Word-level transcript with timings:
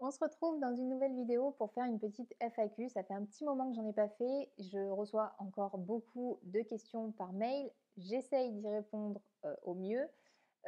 On 0.00 0.12
se 0.12 0.20
retrouve 0.20 0.60
dans 0.60 0.72
une 0.76 0.90
nouvelle 0.90 1.14
vidéo 1.14 1.50
pour 1.58 1.72
faire 1.72 1.84
une 1.84 1.98
petite 1.98 2.32
FAQ. 2.38 2.88
Ça 2.88 3.02
fait 3.02 3.14
un 3.14 3.24
petit 3.24 3.44
moment 3.44 3.68
que 3.68 3.74
j'en 3.74 3.88
ai 3.88 3.92
pas 3.92 4.08
fait. 4.08 4.48
Je 4.58 4.90
reçois 4.90 5.34
encore 5.38 5.76
beaucoup 5.76 6.38
de 6.44 6.60
questions 6.60 7.10
par 7.12 7.32
mail. 7.32 7.68
J'essaye 7.96 8.52
d'y 8.52 8.68
répondre 8.68 9.20
euh, 9.44 9.56
au 9.64 9.74
mieux. 9.74 10.06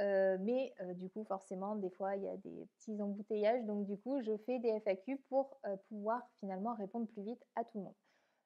Euh, 0.00 0.36
mais 0.40 0.74
euh, 0.80 0.94
du 0.94 1.08
coup, 1.08 1.22
forcément, 1.22 1.76
des 1.76 1.90
fois, 1.90 2.16
il 2.16 2.24
y 2.24 2.28
a 2.28 2.36
des 2.38 2.66
petits 2.74 3.00
embouteillages. 3.00 3.64
Donc, 3.66 3.86
du 3.86 3.96
coup, 3.96 4.20
je 4.20 4.36
fais 4.38 4.58
des 4.58 4.80
FAQ 4.80 5.18
pour 5.28 5.60
pouvoir 5.88 6.28
finalement 6.40 6.74
répondre 6.74 7.06
plus 7.06 7.22
vite 7.22 7.44
à 7.54 7.62
tout 7.62 7.78
le 7.78 7.84
monde. 7.84 7.96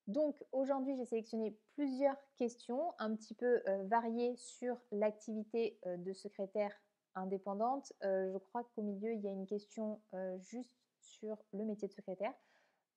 Donc, 0.06 0.36
aujourd'hui, 0.52 0.96
j'ai 0.98 1.06
sélectionné 1.06 1.56
plusieurs 1.76 2.16
questions 2.36 2.92
un 2.98 3.16
petit 3.16 3.32
peu 3.32 3.62
variées 3.84 4.36
sur 4.36 4.76
l'activité 4.92 5.78
de 5.86 6.12
secrétaire 6.12 6.72
indépendante. 7.14 7.92
Euh, 8.02 8.30
je 8.32 8.38
crois 8.38 8.64
qu'au 8.74 8.82
milieu, 8.82 9.12
il 9.12 9.20
y 9.20 9.28
a 9.28 9.30
une 9.30 9.46
question 9.46 10.00
euh, 10.14 10.38
juste 10.38 10.72
sur 11.00 11.36
le 11.52 11.64
métier 11.64 11.88
de 11.88 11.92
secrétaire. 11.92 12.32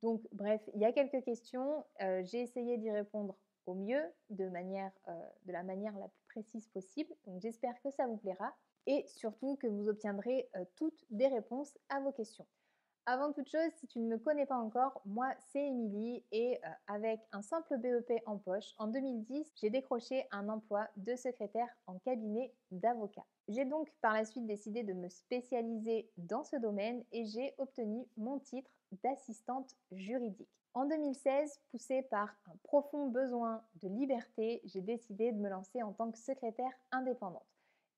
Donc, 0.02 0.22
bref, 0.32 0.62
il 0.76 0.82
y 0.82 0.86
a 0.86 0.92
quelques 0.92 1.23
questions. 1.23 1.86
Euh, 2.02 2.23
j'ai 2.23 2.42
essayé 2.42 2.78
d'y 2.78 2.92
répondre 2.92 3.36
au 3.66 3.73
mieux, 3.73 4.04
de, 4.30 4.45
la 4.45 5.64
manière 5.64 5.98
la 5.98 6.08
plus 6.08 6.23
précise 6.30 6.68
possible. 6.68 7.14
Donc, 7.26 7.42
j'espère 7.42 7.80
que 7.82 7.90
ça 7.92 8.08
vous 8.08 8.18
plaira 8.18 8.56
et 8.86 9.06
surtout 9.08 9.58
que 9.58 9.68
vous 9.68 9.90
obtiendrez 9.90 10.50
toutes 10.76 11.04
des 11.09 11.28
réponses 11.28 11.78
à 11.90 12.00
vos 12.00 12.14
questions. 12.14 12.48
Avant 13.10 13.32
toute 13.32 13.48
chose, 13.48 13.72
si 13.80 13.88
tu 13.88 14.00
ne 14.00 14.06
me 14.10 14.18
connais 14.18 14.46
pas 14.46 14.58
encore, 14.58 15.02
moi 15.06 15.30
c'est 15.40 15.66
Émilie 15.66 16.26
et 16.34 16.60
avec 16.88 17.22
un 17.32 17.42
simple 17.42 17.78
BEP 17.78 18.22
en 18.26 18.38
poche, 18.38 18.76
en 18.78 18.88
2010, 18.88 19.50
j'ai 19.56 19.70
décroché 19.70 20.28
un 20.30 20.50
emploi 20.50 20.90
de 20.98 21.16
secrétaire 21.16 21.70
en 21.86 22.00
cabinet 22.00 22.54
d'avocat. 22.70 23.24
J'ai 23.48 23.64
donc 23.64 23.90
par 24.02 24.12
la 24.12 24.26
suite 24.26 24.46
décidé 24.46 24.84
de 24.84 24.92
me 24.92 25.08
spécialiser 25.08 26.12
dans 26.18 26.44
ce 26.44 26.58
domaine 26.58 27.02
et 27.14 27.24
j'ai 27.24 27.54
obtenu 27.60 28.06
mon 28.18 28.40
titre 28.40 28.70
d'assistante 29.02 29.74
juridique. 29.94 30.52
En 30.74 30.86
2016, 30.86 31.62
poussée 31.72 32.02
par 32.02 32.36
un 32.48 32.58
profond 32.64 33.08
besoin 33.08 33.64
de 33.81 33.88
liberté, 33.88 34.59
j'ai 34.66 34.81
décidé 34.81 35.31
de 35.31 35.38
me 35.38 35.48
lancer 35.48 35.81
en 35.81 35.94
tant 35.94 36.12
que 36.12 36.18
secrétaire 36.18 36.74
indépendante. 36.92 37.48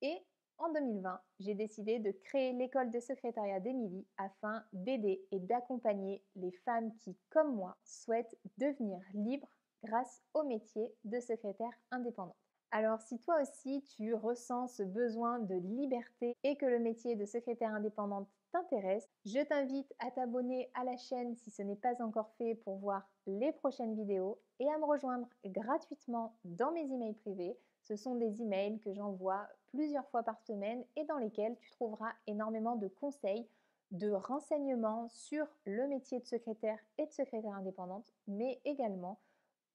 Et 0.03 0.22
en 0.59 0.71
2020, 0.73 1.19
j'ai 1.39 1.55
décidé 1.55 1.99
de 1.99 2.11
créer 2.11 2.53
l'école 2.53 2.91
de 2.91 2.99
secrétariat 2.99 3.59
d'Émilie 3.59 4.05
afin 4.17 4.63
d'aider 4.73 5.25
et 5.31 5.39
d'accompagner 5.39 6.23
les 6.35 6.52
femmes 6.52 6.93
qui, 6.97 7.17
comme 7.29 7.55
moi, 7.55 7.77
souhaitent 7.83 8.38
devenir 8.57 8.99
libres 9.13 9.49
grâce 9.83 10.21
au 10.33 10.43
métier 10.43 10.93
de 11.05 11.19
secrétaire 11.19 11.71
indépendante. 11.91 12.35
Alors 12.71 13.02
si 13.02 13.17
toi 13.19 13.41
aussi 13.41 13.83
tu 13.95 14.13
ressens 14.13 14.67
ce 14.67 14.83
besoin 14.83 15.39
de 15.39 15.55
liberté 15.55 16.35
et 16.43 16.55
que 16.55 16.67
le 16.67 16.77
métier 16.77 17.15
de 17.15 17.25
secrétaire 17.25 17.73
indépendante 17.73 18.30
t'intéresse, 18.52 19.09
je 19.25 19.43
t'invite 19.43 19.91
à 19.97 20.11
t'abonner 20.11 20.69
à 20.75 20.83
la 20.83 20.95
chaîne 20.97 21.35
si 21.35 21.49
ce 21.49 21.63
n'est 21.63 21.75
pas 21.75 21.99
encore 22.03 22.31
fait 22.37 22.55
pour 22.55 22.77
voir 22.77 23.09
les 23.25 23.52
prochaines 23.53 23.95
vidéos 23.95 24.39
et 24.59 24.69
à 24.69 24.77
me 24.77 24.85
rejoindre 24.85 25.27
gratuitement 25.45 26.35
dans 26.43 26.71
mes 26.71 26.91
emails 26.91 27.15
privés. 27.15 27.57
Ce 27.81 27.95
sont 27.95 28.15
des 28.15 28.41
emails 28.41 28.80
que 28.81 28.93
j'envoie 28.93 29.47
plusieurs 29.72 30.08
fois 30.09 30.23
par 30.23 30.39
semaine 30.42 30.84
et 30.95 31.03
dans 31.06 31.17
lesquels 31.17 31.58
tu 31.58 31.72
trouveras 31.72 32.12
énormément 32.28 32.75
de 32.75 32.88
conseils, 32.88 33.48
de 33.92 34.11
renseignements 34.11 35.08
sur 35.09 35.48
le 35.66 35.88
métier 35.88 36.20
de 36.20 36.26
secrétaire 36.26 36.80
et 36.98 37.06
de 37.06 37.11
secrétaire 37.11 37.56
indépendante, 37.56 38.11
mais 38.28 38.61
également 38.66 39.20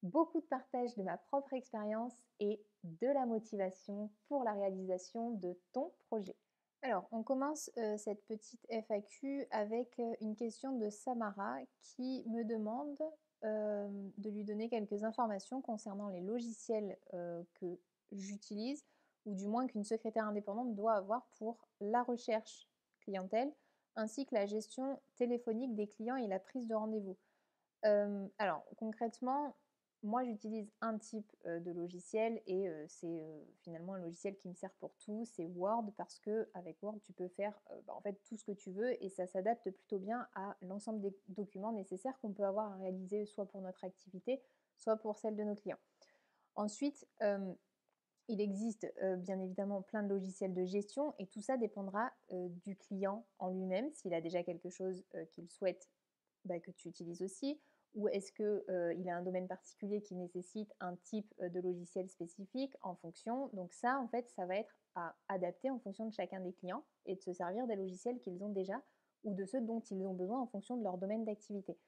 beaucoup 0.03 0.41
de 0.41 0.47
partage 0.47 0.95
de 0.97 1.03
ma 1.03 1.17
propre 1.17 1.55
expérience 1.55 2.15
et 2.39 2.61
de 2.85 3.09
la 3.09 3.27
motivation 3.27 4.11
pour 4.29 4.45
la 4.45 4.53
réalisation 4.53 5.31
de 5.31 5.59
ton 5.73 5.91
projet. 6.09 6.37
Alors, 6.83 7.09
on 7.13 7.23
commence 7.23 7.71
euh, 7.79 7.97
cette 7.97 8.23
petite 8.27 8.61
FAQ 8.69 9.47
avec 9.51 9.99
euh, 9.99 10.15
une 10.21 10.37
question 10.37 10.77
de 10.77 10.91
Samara 10.91 11.57
qui 11.81 12.23
me 12.29 12.45
demande 12.45 12.99
euh, 13.43 13.89
de 14.19 14.29
lui 14.29 14.45
donner 14.45 14.69
quelques 14.69 15.03
informations 15.03 15.63
concernant 15.63 16.11
les 16.11 16.21
logiciels 16.21 16.99
que 17.55 17.79
j'utilise 18.13 18.85
ou 19.27 19.35
du 19.35 19.47
moins 19.47 19.67
qu'une 19.67 19.85
secrétaire 19.85 20.27
indépendante 20.27 20.75
doit 20.75 20.95
avoir 20.95 21.27
pour 21.39 21.69
la 21.81 22.03
recherche 22.03 22.69
clientèle 23.01 23.53
ainsi 23.97 24.27
que 24.27 24.35
la 24.35 24.47
gestion 24.47 25.01
téléphonique 25.17 25.75
des 25.75 25.87
clients 25.87 26.17
et 26.17 26.27
la 26.27 26.41
prise 26.41 26.67
de 26.67 26.75
rendez-vous. 26.75 27.17
alors 28.39 28.65
concrètement, 28.77 29.57
moi, 30.05 30.23
j'utilise 30.23 30.71
un 30.83 30.99
type 30.99 31.33
de 31.47 31.71
logiciel 31.71 32.43
et 32.47 32.69
c'est 32.89 33.25
finalement 33.63 33.95
un 33.95 34.01
logiciel 34.01 34.37
qui 34.37 34.49
me 34.49 34.55
sert 34.55 34.73
pour 34.75 34.95
tout, 34.97 35.25
c'est 35.25 35.47
Word 35.47 35.93
parce 35.97 36.19
que 36.19 36.51
avec 36.53 36.83
Word, 36.83 36.99
tu 37.05 37.15
peux 37.15 37.29
faire 37.29 37.59
bah, 37.87 37.95
en 37.95 38.03
fait 38.03 38.21
tout 38.29 38.37
ce 38.37 38.45
que 38.45 38.53
tu 38.53 38.71
veux 38.71 39.03
et 39.03 39.09
ça 39.09 39.27
s'adapte 39.27 39.71
plutôt 39.71 39.99
bien 39.99 40.29
à 40.35 40.57
l'ensemble 40.61 41.01
des 41.01 41.17
documents 41.29 41.73
nécessaires 41.73 42.19
qu'on 42.21 42.35
peut 42.35 42.45
avoir 42.45 42.73
à 42.73 42.77
réaliser 42.77 43.25
soit 43.25 43.47
pour 43.47 43.63
notre 43.63 43.83
activité, 43.83 44.43
soit 44.77 44.99
pour 44.99 45.17
celle 45.17 45.37
de 45.37 45.43
nos 45.43 45.55
clients. 45.55 45.81
Ensuite, 46.55 47.07
il 48.29 48.41
existe 48.41 48.93
bien 49.19 49.41
évidemment 49.41 49.83
plein 49.83 50.03
de 50.03 50.09
logiciels 50.09 50.55
de 50.55 50.65
gestion 50.65 51.15
et 51.19 51.27
tout 51.27 51.41
ça 51.41 51.57
dépendra 51.57 52.11
du 52.31 52.77
client 52.77 53.27
en 53.39 53.51
lui-même, 53.51 53.93
s'il 53.93 54.15
a 54.15 54.21
déjà 54.21 54.43
quelque 54.43 54.71
chose 54.71 55.05
qu'il 55.33 55.49
souhaite 55.51 55.89
bah, 56.45 56.59
que 56.61 56.71
tu 56.71 56.89
utilises 56.89 57.23
aussi 57.23 57.61
ou 57.95 58.09
est-ce 58.09 58.33
qu'il 58.33 59.09
a 59.09 59.17
un 59.17 59.23
domaine 59.23 59.47
particulier 59.47 60.03
qui 60.03 60.17
nécessite 60.17 60.73
un 60.81 60.97
type 60.97 61.33
de 61.41 61.61
logiciel 61.61 62.09
spécifique 62.09 62.75
en 62.83 62.97
fonction. 62.97 63.51
Donc 63.53 63.73
ça, 63.73 64.01
en 64.01 64.09
fait, 64.09 64.29
ça 64.31 64.47
va 64.47 64.57
être 64.57 64.77
à 64.97 65.15
adapter 65.29 65.71
en 65.71 65.79
fonction 65.79 66.07
de 66.07 66.13
chacun 66.13 66.41
des 66.41 66.53
clients 66.53 66.85
et 67.07 67.15
de 67.15 67.21
se 67.21 67.33
servir 67.33 67.67
des 67.67 67.77
logiciels 67.77 68.19
qu'ils 68.21 68.43
ont 68.43 68.49
déjà 68.49 68.83
ou 69.23 69.35
de 69.35 69.45
ceux 69.45 69.61
dont 69.61 69.81
ils 69.81 70.05
ont 70.07 70.15
besoin 70.15 70.41
en 70.41 70.47
fonction 70.47 70.77
de 70.77 70.83
leur 70.83 70.99
domaine 70.99 71.25
d'activité. 71.25 71.79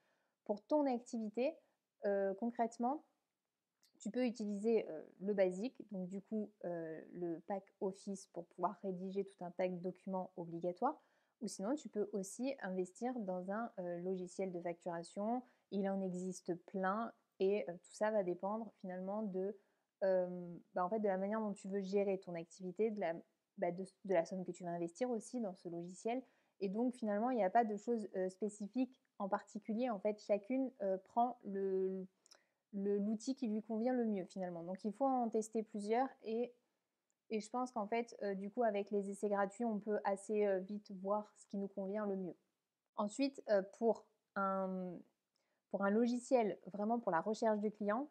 Pour 0.44 0.64
ton 0.66 0.86
activité, 0.86 1.54
concrètement, 2.38 3.04
tu 3.98 4.10
peux 4.10 4.24
utiliser 4.26 4.86
le 5.20 5.34
basique, 5.34 5.82
donc 5.90 6.08
du 6.08 6.20
coup 6.22 6.50
le 6.62 7.38
pack 7.46 7.64
Office 7.80 8.26
pour 8.32 8.46
pouvoir 8.46 8.78
rédiger 8.82 9.24
tout 9.24 9.44
un 9.44 9.50
de 9.68 9.76
documents 9.76 10.30
obligatoires, 10.36 11.00
ou 11.40 11.48
sinon 11.48 11.74
tu 11.74 11.88
peux 11.88 12.08
aussi 12.12 12.54
investir 12.62 13.18
dans 13.20 13.50
un 13.50 13.70
logiciel 14.02 14.52
de 14.52 14.60
facturation, 14.60 15.42
il 15.70 15.88
en 15.88 16.00
existe 16.00 16.54
plein 16.66 17.12
et 17.40 17.64
tout 17.66 17.92
ça 17.92 18.10
va 18.10 18.22
dépendre 18.22 18.72
finalement 18.80 19.22
de, 19.22 19.56
bah, 20.00 20.84
en 20.84 20.88
fait, 20.88 21.00
de 21.00 21.08
la 21.08 21.18
manière 21.18 21.40
dont 21.40 21.52
tu 21.52 21.68
veux 21.68 21.80
gérer 21.80 22.18
ton 22.18 22.34
activité, 22.34 22.90
de 22.90 23.00
la, 23.00 23.14
bah, 23.58 23.70
de, 23.70 23.84
la 24.04 24.24
somme 24.24 24.44
que 24.44 24.52
tu 24.52 24.64
vas 24.64 24.70
investir 24.70 25.10
aussi 25.10 25.40
dans 25.40 25.54
ce 25.54 25.68
logiciel. 25.68 26.22
Et 26.60 26.68
donc 26.68 26.94
finalement, 26.94 27.30
il 27.30 27.36
n'y 27.36 27.44
a 27.44 27.50
pas 27.50 27.64
de 27.64 27.76
choses 27.76 28.08
spécifiques 28.30 29.02
en 29.18 29.28
particulier. 29.28 29.90
En 29.90 29.98
fait, 29.98 30.18
chacune 30.20 30.70
prend 31.04 31.38
le, 31.44 32.06
l'outil 32.72 33.34
qui 33.34 33.48
lui 33.48 33.62
convient 33.62 33.94
le 33.94 34.04
mieux 34.04 34.24
finalement. 34.24 34.62
Donc 34.62 34.84
il 34.84 34.92
faut 34.92 35.06
en 35.06 35.28
tester 35.28 35.62
plusieurs 35.62 36.08
et, 36.22 36.52
et 37.30 37.40
je 37.40 37.50
pense 37.50 37.72
qu'en 37.72 37.86
fait, 37.86 38.16
du 38.36 38.50
coup, 38.50 38.62
avec 38.62 38.90
les 38.90 39.10
essais 39.10 39.28
gratuits, 39.28 39.64
on 39.64 39.78
peut 39.78 39.98
assez 40.04 40.60
vite 40.60 40.90
voir 41.02 41.32
ce 41.36 41.46
qui 41.46 41.56
nous 41.56 41.68
convient 41.68 42.06
le 42.06 42.16
mieux. 42.16 42.36
Ensuite, 42.96 43.42
pour 43.78 44.04
un, 44.36 44.92
pour 45.70 45.84
un 45.84 45.90
logiciel 45.90 46.58
vraiment 46.72 46.98
pour 46.98 47.10
la 47.10 47.20
recherche 47.20 47.60
de 47.60 47.68
clients, 47.68 48.08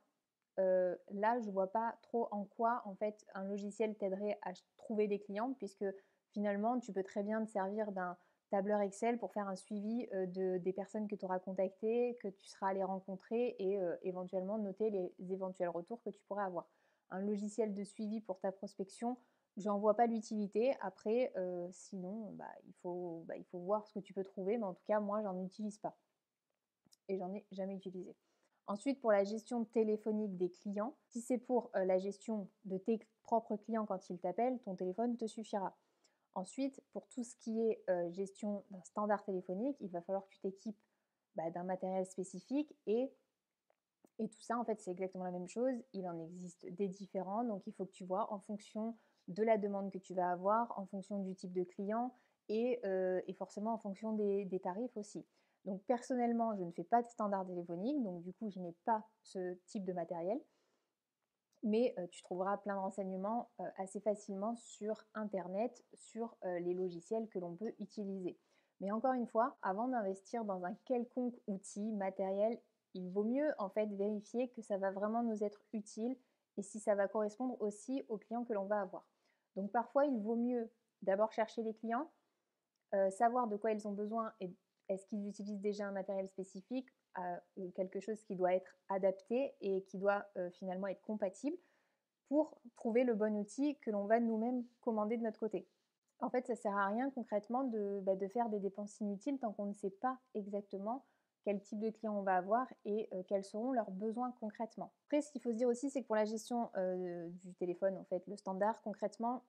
euh, 0.60 0.96
là, 1.12 1.40
je 1.42 1.48
ne 1.48 1.52
vois 1.52 1.68
pas 1.68 1.98
trop 2.02 2.28
en 2.32 2.46
quoi 2.46 2.82
en 2.86 2.96
fait 2.96 3.26
un 3.34 3.44
logiciel 3.44 3.96
t'aiderait 3.96 4.40
à 4.42 4.52
trouver 4.78 5.08
des 5.08 5.20
clients, 5.20 5.54
puisque 5.54 5.86
finalement, 6.32 6.80
tu 6.80 6.94
peux 6.94 7.04
très 7.04 7.24
bien 7.24 7.44
te 7.46 7.52
servir 7.52 7.92
d'un 7.92 8.18
tableur 8.56 8.80
Excel 8.82 9.18
pour 9.18 9.34
faire 9.34 9.48
un 9.50 9.56
suivi 9.56 10.08
euh, 10.14 10.26
de, 10.28 10.58
des 10.60 10.72
personnes 10.72 11.08
que 11.08 11.16
tu 11.16 11.26
auras 11.26 11.40
contactées, 11.40 12.18
que 12.22 12.30
tu 12.30 12.48
seras 12.48 12.70
allé 12.70 12.84
rencontrer 12.84 13.56
et 13.60 13.78
euh, 13.78 13.96
éventuellement 14.04 14.58
noter 14.58 14.90
les 14.90 15.14
éventuels 15.34 15.70
retours 15.70 16.02
que 16.04 16.10
tu 16.10 16.24
pourrais 16.28 16.46
avoir. 16.46 16.68
Un 17.10 17.22
logiciel 17.22 17.74
de 17.74 17.84
suivi 17.84 18.22
pour 18.22 18.40
ta 18.40 18.52
prospection, 18.52 19.18
j'en 19.58 19.78
vois 19.78 19.96
pas 19.96 20.08
l'utilité. 20.08 20.74
Après, 20.82 21.32
sinon, 21.72 22.32
bah, 22.32 22.50
il, 22.66 22.74
faut, 22.82 23.24
bah, 23.28 23.38
il 23.38 23.46
faut 23.46 23.60
voir 23.60 23.86
ce 23.86 23.94
que 23.94 24.00
tu 24.00 24.12
peux 24.12 24.24
trouver, 24.24 24.58
mais 24.58 24.64
en 24.64 24.74
tout 24.74 24.84
cas, 24.88 25.00
moi, 25.00 25.22
j'en 25.22 25.40
utilise 25.44 25.78
pas 25.78 25.96
et 27.08 27.18
j'en 27.18 27.34
ai 27.34 27.46
jamais 27.52 27.76
utilisé. 27.76 28.16
Ensuite, 28.68 29.00
pour 29.00 29.12
la 29.12 29.24
gestion 29.24 29.64
téléphonique 29.66 30.38
des 30.38 30.50
clients, 30.50 30.96
si 31.08 31.22
c'est 31.22 31.38
pour 31.38 31.70
euh, 31.76 31.86
la 31.86 32.00
gestion 32.00 32.50
de 32.66 32.78
tes 32.78 33.00
propres 33.24 33.58
clients 33.58 33.86
quand 33.86 34.10
ils 34.10 34.18
t'appellent, 34.18 34.60
ton 34.66 34.76
téléphone 34.76 35.18
te 35.18 35.28
suffira. 35.28 35.78
Ensuite, 36.36 36.82
pour 36.92 37.08
tout 37.08 37.24
ce 37.24 37.36
qui 37.38 37.60
est 37.62 37.84
euh, 37.90 38.12
gestion 38.12 38.64
d'un 38.70 38.84
standard 38.84 39.24
téléphonique, 39.24 39.78
il 39.80 39.90
va 39.90 40.02
falloir 40.02 40.26
que 40.26 40.34
tu 40.34 40.40
t'équipes 40.40 40.80
bah, 41.36 41.50
d'un 41.50 41.64
matériel 41.64 42.06
spécifique 42.06 42.76
et, 42.88 43.12
et 44.20 44.28
tout 44.30 44.42
ça, 44.42 44.58
en 44.60 44.66
fait, 44.66 44.80
c'est 44.82 44.92
exactement 44.92 45.24
la 45.24 45.32
même 45.32 45.48
chose. 45.48 45.74
Il 45.94 46.08
en 46.08 46.20
existe 46.20 46.66
des 46.66 46.88
différents, 46.88 47.44
donc 47.44 47.66
il 47.68 47.74
faut 47.74 47.86
que 47.86 47.92
tu 47.92 48.06
vois 48.06 48.32
en 48.34 48.40
fonction 48.40 48.98
de 49.28 49.44
la 49.44 49.58
demande 49.58 49.92
que 49.92 49.98
tu 49.98 50.14
vas 50.14 50.32
avoir, 50.32 50.78
en 50.78 50.86
fonction 50.86 51.20
du 51.24 51.36
type 51.36 51.54
de 51.54 51.64
client 51.64 52.14
et, 52.50 52.80
euh, 52.86 53.22
forcément 53.38 53.74
en 53.74 53.78
fonction 53.78 54.14
des 54.14 54.60
tarifs 54.62 54.96
aussi. 54.98 55.26
Donc 55.66 55.82
personnellement, 55.86 56.56
je 56.56 56.64
ne 56.64 56.72
fais 56.72 56.84
pas 56.84 57.02
de 57.02 57.08
standard 57.08 57.46
téléphonique, 57.46 58.02
donc 58.04 58.22
du 58.22 58.32
coup, 58.34 58.50
je 58.50 58.60
n'ai 58.60 58.74
pas 58.86 59.04
ce 59.24 59.56
type 59.66 59.84
de 59.84 59.94
matériel. 59.94 60.40
Mais 61.66 61.96
euh, 61.98 62.06
tu 62.12 62.22
trouveras 62.22 62.58
plein 62.58 62.76
de 62.76 62.80
renseignements 62.80 63.50
euh, 63.60 63.64
assez 63.78 64.00
facilement 64.00 64.56
sur 64.56 65.04
Internet, 65.16 65.84
sur 65.96 66.38
euh, 66.46 66.60
les 66.60 66.76
logiciels 66.76 67.28
que 67.28 67.40
l'on 67.40 67.56
peut 67.56 67.74
utiliser. 67.80 68.38
Mais 68.82 68.92
encore 68.92 69.14
une 69.14 69.26
fois, 69.26 69.58
avant 69.64 69.88
d'investir 69.88 70.46
dans 70.46 70.64
un 70.64 70.76
quelconque 70.86 71.36
outil 71.48 71.92
matériel, 71.94 72.60
il 72.94 73.10
vaut 73.10 73.24
mieux 73.24 73.52
en 73.58 73.70
fait 73.70 73.88
vérifier 73.88 74.50
que 74.50 74.62
ça 74.62 74.78
va 74.78 74.92
vraiment 74.92 75.24
nous 75.24 75.44
être 75.44 75.66
utile 75.74 76.16
et 76.58 76.62
si 76.62 76.80
ça 76.80 76.94
va 76.94 77.08
correspondre 77.08 77.60
aussi 77.60 78.06
aux 78.10 78.18
clients 78.18 78.46
que 78.46 78.54
l'on 78.54 78.66
va 78.66 78.82
avoir. 78.82 79.08
Donc 79.56 79.72
parfois, 79.72 80.06
il 80.06 80.22
vaut 80.22 80.36
mieux 80.36 80.72
d'abord 81.02 81.32
chercher 81.32 81.64
les 81.64 81.74
clients, 81.74 82.10
savoir 83.10 83.48
de 83.48 83.58
quoi 83.58 83.74
ils 83.74 83.88
ont 83.88 83.92
besoin 83.92 84.34
et 84.40 84.56
est-ce 84.88 85.06
qu'ils 85.08 85.28
utilisent 85.28 85.60
déjà 85.60 85.88
un 85.88 85.92
matériel 85.92 86.30
spécifique 86.30 86.88
ou 87.58 87.70
quelque 87.72 88.00
chose 88.00 88.22
qui 88.24 88.36
doit 88.36 88.54
être 88.54 88.78
adapté 88.90 89.54
et 89.62 89.84
qui 89.84 89.98
doit 89.98 90.26
euh, 90.38 90.50
finalement 90.52 90.88
être 90.88 91.02
compatible 91.02 91.58
pour 92.28 92.60
trouver 92.76 93.04
le 93.04 93.14
bon 93.14 93.36
outil 93.38 93.78
que 93.80 93.92
l'on 93.92 94.06
va 94.06 94.20
nous-mêmes 94.20 94.64
commander 94.82 95.18
de 95.18 95.24
notre 95.24 95.40
côté. 95.40 95.68
En 96.20 96.30
fait, 96.30 96.48
ça 96.48 96.56
sert 96.56 96.76
à 96.76 96.88
rien 96.88 97.10
concrètement 97.12 97.64
de, 97.64 98.00
bah, 98.04 98.14
faire 98.30 98.50
des 98.50 98.60
dépenses 98.60 99.00
inutiles 99.00 99.38
tant 99.40 99.52
qu'on 99.52 99.66
ne 99.66 99.74
sait 99.74 99.92
pas 99.92 100.18
exactement 100.34 101.06
quel 101.44 101.62
type 101.62 101.80
de 101.80 101.92
client 101.92 102.18
on 102.18 102.24
va 102.24 102.38
avoir 102.38 102.66
et 102.86 103.08
quels 103.28 103.44
seront 103.44 103.72
leurs 103.72 103.92
besoins 103.92 104.32
concrètement. 104.40 104.92
Après, 105.06 105.22
ce 105.22 105.30
qu'il 105.30 105.42
faut 105.42 105.52
se 105.52 105.56
dire 105.58 105.68
aussi, 105.68 105.92
c'est 105.92 106.02
que 106.02 106.08
pour 106.08 106.16
la 106.16 106.26
gestion 106.26 106.72
du 107.44 107.54
téléphone, 107.60 107.98
en 107.98 108.04
fait, 108.06 108.26
le 108.26 108.36
standard, 108.36 108.82
concrètement, 108.82 109.44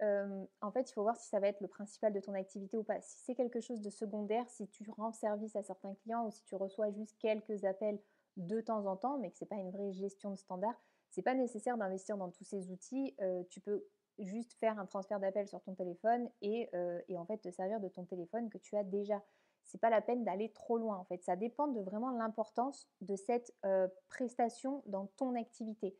en 0.00 0.70
fait, 0.72 0.90
il 0.90 0.92
faut 0.92 1.02
voir 1.02 1.16
si 1.16 1.28
ça 1.28 1.40
va 1.40 1.48
être 1.48 1.60
le 1.60 1.68
principal 1.68 2.12
de 2.12 2.20
ton 2.20 2.34
activité 2.34 2.76
ou 2.76 2.82
pas. 2.82 3.00
Si 3.00 3.20
c'est 3.24 3.34
quelque 3.34 3.60
chose 3.60 3.80
de 3.80 3.90
secondaire, 3.90 4.48
si 4.50 4.68
tu 4.68 4.88
rends 4.90 5.12
service 5.12 5.56
à 5.56 5.62
certains 5.62 5.94
clients 5.94 6.26
ou 6.26 6.30
si 6.30 6.42
tu 6.44 6.54
reçois 6.54 6.90
juste 6.90 7.16
quelques 7.18 7.64
appels 7.64 7.98
de 8.36 8.60
temps 8.60 8.84
en 8.86 8.96
temps, 8.96 9.18
mais 9.18 9.30
que 9.30 9.38
ce 9.38 9.44
n'est 9.44 9.48
pas 9.48 9.56
une 9.56 9.70
vraie 9.70 9.92
gestion 9.92 10.30
de 10.30 10.36
standard, 10.36 10.74
c'est 11.10 11.22
pas 11.22 11.34
nécessaire 11.34 11.78
d'investir 11.78 12.18
dans 12.18 12.30
tous 12.30 12.44
ces 12.44 12.70
outils. 12.70 13.16
tu 13.50 13.60
peux 13.60 13.86
juste 14.18 14.54
faire 14.54 14.78
un 14.78 14.86
transfert 14.86 15.20
d'appel 15.20 15.48
sur 15.48 15.62
ton 15.62 15.74
téléphone 15.74 16.28
et, 16.42 16.70
et, 17.08 17.18
en 17.18 17.24
fait 17.24 17.38
te 17.38 17.50
servir 17.50 17.80
de 17.80 17.88
ton 17.88 18.04
téléphone 18.04 18.50
que 18.50 18.58
tu 18.58 18.76
as 18.76 18.84
déjà. 18.84 19.22
C'est 19.64 19.80
pas 19.80 19.90
la 19.90 20.00
peine 20.00 20.24
d'aller 20.24 20.52
trop 20.52 20.78
loin 20.78 20.96
en 20.98 21.04
fait. 21.04 21.22
Ça 21.24 21.36
dépend 21.36 21.68
de 21.68 21.80
vraiment 21.80 22.10
l'importance 22.10 22.86
de 23.00 23.16
cette 23.16 23.54
prestation 24.08 24.82
dans 24.86 25.06
ton 25.16 25.34
activité. 25.34 25.96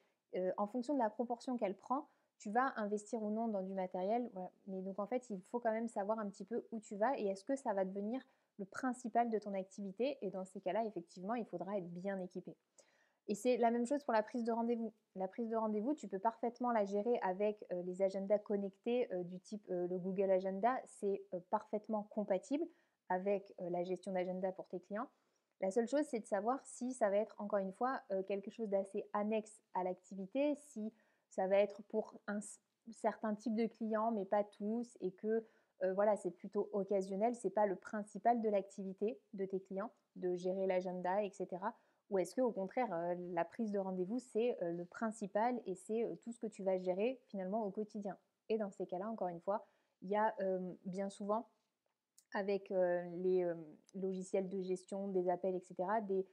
en 0.58 0.66
fonction 0.66 0.92
de 0.92 0.98
la 0.98 1.08
proportion 1.08 1.56
qu'elle 1.56 1.76
prend, 1.76 2.08
tu 2.38 2.50
vas 2.50 2.72
investir 2.76 3.22
ou 3.22 3.30
non 3.30 3.48
dans 3.48 3.62
du 3.62 3.72
matériel. 3.72 4.30
Mais 4.66 4.82
donc 4.82 4.98
en 4.98 5.06
fait, 5.06 5.28
il 5.30 5.40
faut 5.50 5.60
quand 5.60 5.72
même 5.72 5.88
savoir 5.88 6.18
un 6.18 6.28
petit 6.28 6.44
peu 6.44 6.64
où 6.72 6.80
tu 6.80 6.96
vas 6.96 7.18
et 7.18 7.26
est-ce 7.26 7.44
que 7.44 7.56
ça 7.56 7.72
va 7.72 7.84
devenir 7.84 8.20
le 8.58 8.64
principal 8.64 9.30
de 9.30 9.38
ton 9.38 9.54
activité. 9.54 10.18
Et 10.22 10.30
dans 10.30 10.44
ces 10.44 10.60
cas-là, 10.60 10.84
effectivement, 10.84 11.34
il 11.34 11.44
faudra 11.46 11.76
être 11.76 11.88
bien 11.88 12.18
équipé. 12.20 12.56
Et 13.28 13.34
c'est 13.34 13.56
la 13.56 13.70
même 13.70 13.86
chose 13.86 14.04
pour 14.04 14.12
la 14.12 14.22
prise 14.22 14.44
de 14.44 14.52
rendez-vous. 14.52 14.92
La 15.16 15.26
prise 15.26 15.48
de 15.48 15.56
rendez-vous, 15.56 15.94
tu 15.94 16.06
peux 16.06 16.18
parfaitement 16.18 16.70
la 16.70 16.84
gérer 16.84 17.18
avec 17.22 17.64
euh, 17.72 17.82
les 17.82 18.00
agendas 18.02 18.38
connectés 18.38 19.12
euh, 19.12 19.24
du 19.24 19.40
type 19.40 19.66
euh, 19.70 19.88
le 19.88 19.98
Google 19.98 20.30
Agenda. 20.30 20.76
C'est 20.86 21.22
parfaitement 21.50 22.04
compatible 22.04 22.64
avec 23.08 23.54
la 23.60 23.84
gestion 23.84 24.12
d'agenda 24.12 24.50
pour 24.50 24.66
tes 24.66 24.80
clients. 24.80 25.06
La 25.60 25.70
seule 25.70 25.86
chose, 25.86 26.04
c'est 26.10 26.18
de 26.18 26.26
savoir 26.26 26.58
si 26.64 26.92
ça 26.92 27.08
va 27.08 27.16
être, 27.16 27.36
encore 27.38 27.60
une 27.60 27.72
fois, 27.72 28.00
quelque 28.26 28.50
chose 28.50 28.68
d'assez 28.68 29.08
annexe 29.12 29.62
à 29.74 29.84
l'activité, 29.84 30.56
si 30.56 30.92
ça 31.30 31.46
va 31.46 31.58
être 31.58 31.82
pour 31.84 32.18
un 32.26 32.40
certain 32.92 33.34
type 33.34 33.54
de 33.54 33.66
clients, 33.66 34.12
mais 34.12 34.24
pas 34.24 34.44
tous, 34.44 34.96
et 35.00 35.12
que 35.12 35.44
euh, 35.82 35.92
voilà, 35.92 36.16
c'est 36.16 36.30
plutôt 36.30 36.68
occasionnel, 36.72 37.34
c'est 37.34 37.50
pas 37.50 37.66
le 37.66 37.76
principal 37.76 38.40
de 38.40 38.48
l'activité 38.48 39.20
de 39.34 39.44
tes 39.44 39.60
clients, 39.60 39.92
de 40.16 40.34
gérer 40.34 40.66
l'agenda, 40.66 41.22
etc. 41.22 41.48
Ou 42.08 42.18
est-ce 42.18 42.34
que 42.34 42.40
au 42.40 42.52
contraire, 42.52 42.92
euh, 42.92 43.14
la 43.32 43.44
prise 43.44 43.72
de 43.72 43.78
rendez-vous, 43.78 44.18
c'est 44.18 44.56
euh, 44.62 44.72
le 44.72 44.84
principal 44.84 45.60
et 45.66 45.74
c'est 45.74 46.08
tout 46.22 46.32
ce 46.32 46.38
que 46.38 46.46
tu 46.46 46.62
vas 46.62 46.78
gérer 46.78 47.20
finalement 47.26 47.64
au 47.64 47.70
quotidien. 47.70 48.16
Et 48.48 48.58
dans 48.58 48.70
ces 48.70 48.86
cas-là, 48.86 49.10
encore 49.10 49.28
une 49.28 49.40
fois, 49.40 49.66
il 50.02 50.10
y 50.10 50.16
a 50.16 50.34
bien 50.84 51.08
souvent, 51.08 51.48
avec 52.34 52.68
les 52.68 53.50
logiciels 53.94 54.48
de 54.48 54.60
gestion 54.60 55.08
des 55.08 55.28
appels, 55.30 55.54
etc., 55.54 55.74
des 56.02 56.26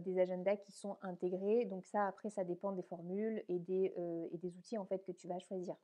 des 0.00 0.18
agendas 0.18 0.56
qui 0.56 0.72
sont 0.72 0.96
intégrés. 1.02 1.64
Donc 1.66 1.86
ça, 1.86 2.06
après, 2.06 2.30
ça 2.30 2.44
dépend 2.44 2.72
des 2.72 2.82
formules 2.82 3.42
et 3.48 3.58
des, 3.58 3.94
euh, 3.98 4.28
et 4.32 4.38
des 4.38 4.56
outils 4.56 4.78
en 4.78 4.86
fait 4.86 5.04
que 5.04 5.12
tu 5.12 5.28
vas 5.28 5.38
choisir. 5.38 5.76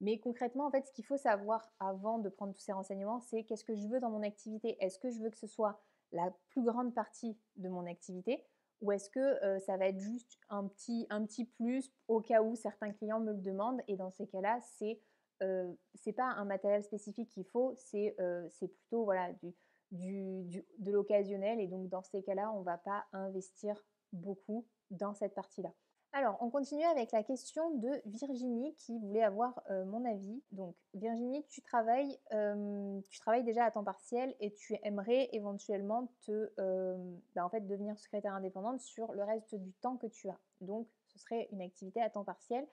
Mais 0.00 0.18
concrètement, 0.18 0.66
en 0.66 0.70
fait, 0.70 0.86
ce 0.86 0.92
qu'il 0.92 1.04
faut 1.04 1.18
savoir 1.18 1.70
avant 1.78 2.18
de 2.18 2.28
prendre 2.28 2.54
tous 2.54 2.60
ces 2.60 2.72
renseignements, 2.72 3.20
c'est 3.20 3.44
qu'est-ce 3.44 3.64
que 3.64 3.74
je 3.74 3.86
veux 3.86 4.00
dans 4.00 4.10
mon 4.10 4.22
activité? 4.22 4.76
Est-ce 4.82 4.98
que 4.98 5.10
je 5.10 5.20
veux 5.20 5.30
que 5.30 5.36
ce 5.36 5.46
soit 5.46 5.80
la 6.12 6.32
plus 6.48 6.62
grande 6.62 6.94
partie 6.94 7.38
de 7.56 7.68
mon 7.68 7.86
activité? 7.86 8.44
Ou 8.80 8.92
est-ce 8.92 9.10
que 9.10 9.20
euh, 9.44 9.58
ça 9.60 9.76
va 9.76 9.88
être 9.88 9.98
juste 9.98 10.38
un 10.48 10.66
petit, 10.66 11.06
un 11.10 11.24
petit 11.26 11.44
plus 11.44 11.92
au 12.08 12.22
cas 12.22 12.42
où 12.42 12.56
certains 12.56 12.92
clients 12.92 13.20
me 13.20 13.32
le 13.32 13.42
demandent? 13.42 13.82
Et 13.88 13.96
dans 13.96 14.10
ces 14.10 14.26
cas-là, 14.26 14.58
c'est 14.62 15.00
euh, 15.42 15.72
c'est 15.94 16.12
pas 16.12 16.24
un 16.24 16.44
matériel 16.44 16.84
spécifique 16.84 17.30
qu'il 17.30 17.46
faut, 17.46 17.72
c'est 17.76 18.14
plutôt 18.58 19.04
voilà, 19.04 19.32
du, 19.32 19.54
de 19.92 20.90
l'occasionnel 20.90 21.60
et 21.60 21.66
donc 21.66 21.88
dans 21.88 22.02
ces 22.02 22.22
cas-là, 22.22 22.52
on 22.52 22.60
ne 22.60 22.64
va 22.64 22.78
pas 22.78 23.04
investir 23.12 23.84
beaucoup 24.12 24.66
dans 24.90 25.14
cette 25.14 25.34
partie-là. 25.34 25.72
Alors, 26.12 26.36
on 26.40 26.50
continue 26.50 26.82
avec 26.84 27.12
la 27.12 27.22
question 27.22 27.70
de 27.76 27.88
Virginie 28.04 28.74
qui 28.74 28.98
voulait 28.98 29.22
avoir 29.22 29.62
euh, 29.70 29.84
mon 29.84 30.04
avis. 30.04 30.42
Donc, 30.50 30.74
Virginie, 30.92 31.44
tu 31.48 31.62
travailles, 31.62 32.18
euh, 32.32 33.00
tu 33.10 33.20
travailles 33.20 33.44
déjà 33.44 33.64
à 33.64 33.70
temps 33.70 33.84
partiel 33.84 34.34
et 34.40 34.52
tu 34.52 34.76
aimerais 34.82 35.28
éventuellement 35.32 36.12
te, 36.22 36.50
euh, 36.58 36.96
bah, 37.36 37.44
en 37.44 37.48
fait, 37.48 37.60
devenir 37.60 37.96
secrétaire 37.96 38.34
indépendante 38.34 38.80
sur 38.80 39.12
le 39.12 39.22
reste 39.22 39.54
du 39.54 39.72
temps 39.74 39.96
que 39.96 40.08
tu 40.08 40.28
as. 40.28 40.38
Donc, 40.60 40.88
ce 41.06 41.20
serait 41.20 41.48
une 41.52 41.62
activité 41.62 42.02
à 42.02 42.10
temps 42.10 42.24
partiel 42.24 42.66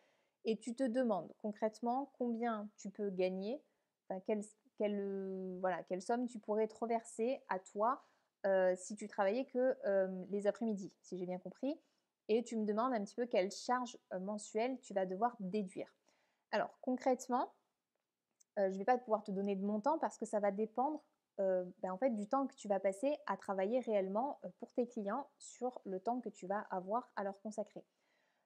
et 0.43 0.57
tu 0.57 0.73
te 0.73 0.83
demandes 0.83 1.31
concrètement 1.39 2.11
combien 2.17 2.67
tu 2.77 2.89
peux 2.89 3.11
gagner, 3.11 3.61
quelle, 4.77 5.00
euh, 5.00 5.83
quelle 5.88 6.01
somme 6.01 6.27
tu 6.27 6.39
pourrais 6.39 6.68
trop 6.68 6.88
verser 6.88 7.41
à 7.50 7.59
toi 7.59 8.03
euh, 8.45 8.75
si 8.77 8.95
tu 8.95 9.07
travaillais 9.07 9.45
que 9.45 9.75
euh, 9.85 10.25
les 10.29 10.47
après-midi, 10.47 10.94
si 11.01 11.18
j'ai 11.18 11.25
bien 11.25 11.39
compris. 11.39 11.79
Et 12.29 12.44
tu 12.44 12.57
me 12.57 12.65
demandes 12.65 12.94
un 12.94 13.03
petit 13.03 13.15
peu 13.15 13.25
quelle 13.25 13.51
charge 13.51 13.97
mensuelle 14.19 14.77
tu 14.81 14.94
vas 14.94 15.06
devoir 15.06 15.35
déduire. 15.39 15.94
Alors 16.51 16.77
concrètement, 16.81 17.53
je 18.57 18.63
ne 18.63 18.77
vais 18.77 18.85
pas 18.85 18.97
pouvoir 18.97 19.24
te 19.24 19.31
donner 19.31 19.56
de 19.56 19.63
montant 19.63 19.97
parce 19.97 20.18
que 20.18 20.25
ça 20.25 20.41
va 20.41 20.51
dépendre 20.51 21.01
ben, 21.38 21.97
du 22.09 22.27
temps 22.27 22.45
que 22.47 22.56
tu 22.56 22.68
vas 22.68 22.81
passer 22.81 23.15
à 23.27 23.38
travailler 23.38 23.80
réellement 23.80 24.41
pour 24.59 24.73
tes 24.73 24.88
clients 24.88 25.30
sur 25.38 25.80
le 25.85 26.01
temps 26.01 26.19
que 26.19 26.27
tu 26.27 26.47
vas 26.47 26.68
avoir 26.69 27.09
à 27.15 27.23
leur 27.23 27.39
consacrer. 27.39 27.85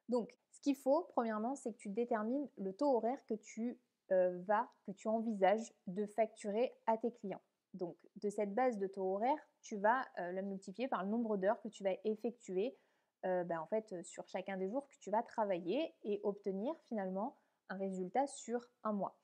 Donc, 0.10 0.38
ce 0.52 0.62
qu'il 0.62 0.76
faut, 0.76 1.08
premièrement, 1.14 1.56
c'est 1.56 1.72
que 1.72 1.78
tu 1.78 1.90
détermines 1.90 2.48
le 2.58 2.74
taux 2.74 2.98
horaire 2.98 3.26
que 3.26 3.34
tu 3.34 3.80
euh, 4.12 4.42
va, 4.46 4.70
que 4.86 4.92
tu 4.92 5.08
envisages 5.08 5.74
de 5.88 6.06
facturer 6.06 6.74
à 6.86 6.98
tes 6.98 7.12
clients. 7.12 7.42
Donc, 7.74 7.98
de 8.18 8.30
cette 8.30 8.54
base 8.54 8.78
de 8.78 8.88
taux 8.88 9.16
horaire, 9.16 9.38
tu 9.62 9.78
vas 9.78 10.02
euh, 10.20 10.32
la 10.34 10.42
multiplier 10.42 10.88
par 10.88 11.04
le 11.04 11.10
nombre 11.10 11.38
d'heures 11.38 11.62
que 11.62 11.70
tu 11.70 11.84
vas 11.84 11.94
effectuer 12.04 12.78
euh, 13.26 13.44
ben, 13.44 13.60
en 13.60 13.68
fait, 13.68 14.04
sur 14.04 14.28
chacun 14.28 14.58
des 14.58 14.70
jours 14.70 14.88
que 14.88 14.96
tu 15.00 15.12
vas 15.12 15.24
travailler 15.24 15.96
et 16.04 16.20
obtenir 16.24 16.74
finalement 16.90 17.38
un 17.70 17.78
résultat 17.78 18.28
sur 18.28 18.68
un 18.84 18.94
mois. 18.94 19.18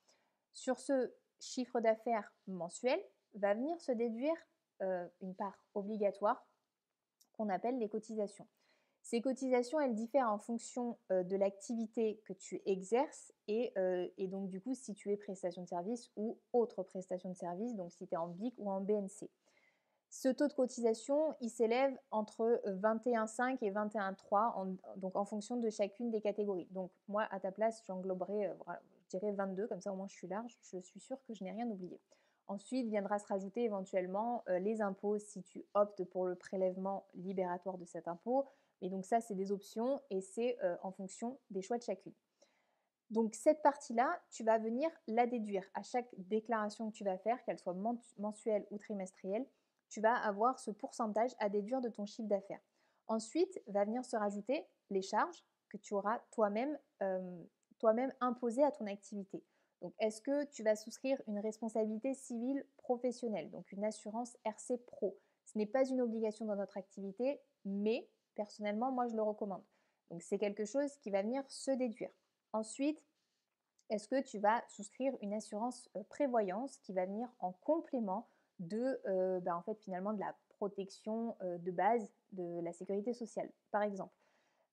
Sur 0.53 0.79
ce 0.79 1.13
chiffre 1.39 1.82
d'affaires 1.82 2.32
mensuel, 2.48 3.03
va 3.34 3.53
venir 3.53 3.79
se 3.82 3.91
déduire 3.91 4.36
une 5.22 5.36
part 5.36 5.58
obligatoire 5.74 6.48
qu'on 7.34 7.50
appelle 7.50 7.77
les 7.79 7.89
cotisations. 7.89 8.48
Ces 9.09 9.21
cotisations, 9.21 9.79
elles 9.79 9.95
diffèrent 9.95 10.29
en 10.29 10.37
fonction 10.37 10.97
de 11.09 11.37
l'activité 11.37 12.19
que 12.25 12.33
tu 12.33 12.61
exerces 12.65 13.31
et, 13.47 13.71
donc 14.27 14.49
du 14.49 14.59
coup 14.59 14.73
si 14.75 14.93
tu 14.93 15.13
es 15.13 15.15
prestation 15.15 15.61
de 15.61 15.67
service 15.69 16.11
ou 16.17 16.37
autre 16.51 16.83
prestation 16.83 17.29
de 17.29 17.33
service, 17.33 17.73
donc 17.73 17.93
si 17.93 18.05
tu 18.05 18.15
es 18.15 18.17
en 18.17 18.27
BIC 18.27 18.53
ou 18.57 18.69
en 18.69 18.81
BNC. 18.81 19.29
Ce 20.09 20.27
taux 20.27 20.49
de 20.49 20.53
cotisation, 20.53 21.33
il 21.39 21.49
s'élève 21.49 21.97
entre 22.11 22.61
21,5 22.65 23.59
et 23.61 23.71
21,3, 23.71 24.51
en, 24.57 24.75
donc 24.97 25.15
en 25.15 25.23
fonction 25.23 25.55
de 25.55 25.69
chacune 25.69 26.11
des 26.11 26.19
catégories. 26.19 26.67
Donc 26.71 26.91
moi, 27.07 27.29
à 27.31 27.39
ta 27.39 27.53
place, 27.53 27.81
j'engloberais, 27.87 28.53
je 29.03 29.17
dirais 29.17 29.31
22, 29.31 29.67
comme 29.67 29.79
ça 29.79 29.93
au 29.93 29.95
moins 29.95 30.09
je 30.09 30.15
suis 30.17 30.27
large, 30.27 30.59
je 30.73 30.81
suis 30.81 30.99
sûre 30.99 31.23
que 31.25 31.33
je 31.33 31.45
n'ai 31.45 31.51
rien 31.51 31.69
oublié. 31.69 31.97
Ensuite 32.47 32.89
viendra 32.89 33.19
se 33.19 33.27
rajouter 33.27 33.63
éventuellement 33.63 34.43
les 34.49 34.81
impôts 34.81 35.17
si 35.17 35.43
tu 35.43 35.63
optes 35.75 36.03
pour 36.03 36.25
le 36.25 36.35
prélèvement 36.35 37.05
libératoire 37.13 37.77
de 37.77 37.85
cet 37.85 38.09
impôt, 38.09 38.45
et 38.81 38.89
donc 38.89 39.05
ça, 39.05 39.22
c'est 39.22 39.36
des 39.36 39.51
options 39.51 40.01
et 40.10 40.22
c'est 40.22 40.57
euh, 40.63 40.75
en 40.84 40.91
fonction 40.91 41.39
des 41.50 41.62
choix 41.62 41.77
de 41.77 41.84
chacune. 41.84 42.13
Donc 43.10 43.36
cette 43.36 43.62
partie-là, 43.62 44.19
tu 44.29 44.43
vas 44.43 44.57
venir 44.57 44.89
la 45.07 45.25
déduire 45.25 45.63
à 45.74 45.84
chaque 45.84 46.10
déclaration 46.17 46.89
que 46.91 46.96
tu 46.96 47.03
vas 47.03 47.17
faire, 47.17 47.41
qu'elle 47.43 47.57
soit 47.57 47.75
mensuelle 48.17 48.65
ou 48.69 48.77
trimestrielle. 48.77 49.46
Tu 49.89 50.01
vas 50.01 50.15
avoir 50.15 50.60
ce 50.60 50.72
pourcentage 50.72 51.31
à 51.39 51.48
déduire 51.48 51.79
de 51.79 51.89
ton 51.89 52.05
chiffre 52.05 52.27
d'affaires. 52.27 52.60
Ensuite, 53.07 53.62
va 53.67 53.86
venir 53.86 54.03
se 54.03 54.17
rajouter 54.17 54.65
les 54.89 55.01
charges 55.01 55.46
que 55.69 55.77
tu 55.77 55.93
auras 55.93 56.19
toi-même 56.31 56.77
euh, 57.01 57.43
toi-même 57.79 58.12
imposées 58.19 58.63
à 58.63 58.72
ton 58.72 58.88
activité. 58.88 59.43
Donc, 59.81 59.93
est-ce 60.00 60.22
que 60.22 60.46
tu 60.46 60.63
vas 60.63 60.75
souscrire 60.75 61.22
une 61.27 61.39
responsabilité 61.39 62.13
civile 62.13 62.65
professionnelle, 62.77 63.51
donc 63.51 63.72
une 63.72 63.86
assurance 63.86 64.36
RC 64.43 64.77
Pro? 64.88 65.17
Ce 65.46 65.57
n'est 65.57 65.67
pas 65.67 65.88
une 65.88 66.01
obligation 66.01 66.46
dans 66.46 66.55
notre 66.55 66.77
activité, 66.77 67.39
mais 67.63 68.10
Personnellement, 68.38 68.91
moi, 68.94 69.08
je 69.08 69.15
le 69.15 69.22
recommande. 69.22 69.63
Donc, 70.10 70.22
c'est 70.22 70.38
quelque 70.38 70.63
chose 70.63 70.96
qui 71.00 71.12
va 71.12 71.22
venir 71.22 71.44
se 71.50 71.72
déduire. 71.72 72.12
Ensuite, 72.53 73.03
est-ce 73.89 74.08
que 74.08 74.22
tu 74.22 74.39
vas 74.39 74.63
souscrire 74.70 75.13
une 75.22 75.34
assurance 75.34 75.89
euh, 75.98 76.03
prévoyance 76.08 76.77
qui 76.77 76.94
va 76.94 77.06
venir 77.06 77.27
en 77.39 77.51
complément 77.51 78.29
de, 78.60 79.00
bah, 79.41 79.56
en 79.56 79.62
fait, 79.62 79.79
finalement, 79.82 80.13
de 80.13 80.20
la 80.20 80.36
protection 80.50 81.36
de 81.41 81.72
base 81.72 82.10
de 82.32 82.60
la 82.62 82.74
sécurité 82.74 83.13
sociale, 83.13 83.51
par 83.70 83.84
exemple? 83.84 84.13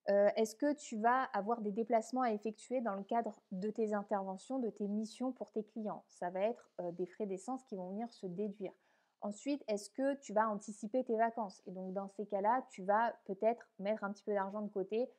Est-ce 0.07 0.55
que 0.55 0.73
tu 0.73 0.97
vas 0.99 1.23
avoir 1.33 1.61
des 1.61 1.71
déplacements 1.71 2.23
à 2.23 2.31
effectuer 2.31 2.81
dans 2.81 2.95
le 2.95 3.03
cadre 3.03 3.39
de 3.51 3.69
tes 3.69 3.93
interventions, 3.93 4.57
de 4.57 4.71
tes 4.71 4.87
missions 4.87 5.31
pour 5.31 5.51
tes 5.51 5.63
clients? 5.63 6.03
Ça 6.07 6.31
va 6.31 6.41
être 6.41 6.71
des 6.93 7.05
frais 7.05 7.27
d'essence 7.27 7.63
qui 7.65 7.75
vont 7.75 7.89
venir 7.89 8.11
se 8.11 8.25
déduire. 8.25 8.73
Ensuite, 9.25 9.63
est-ce 9.67 9.89
que 9.89 10.13
tu 10.17 10.33
vas 10.33 10.47
anticiper 10.47 11.03
tes 11.03 11.17
vacances? 11.17 11.63
Et 11.65 11.71
donc, 11.71 11.93
dans 11.93 12.07
ces 12.09 12.27
cas-là, 12.27 12.63
tu 12.69 12.83
vas 12.83 13.11
peut-être 13.25 13.67
mettre 13.79 14.03
un 14.03 14.11
petit 14.11 14.23
peu 14.23 14.35
d'argent 14.35 14.61
de 14.61 14.69
côté 14.69 15.09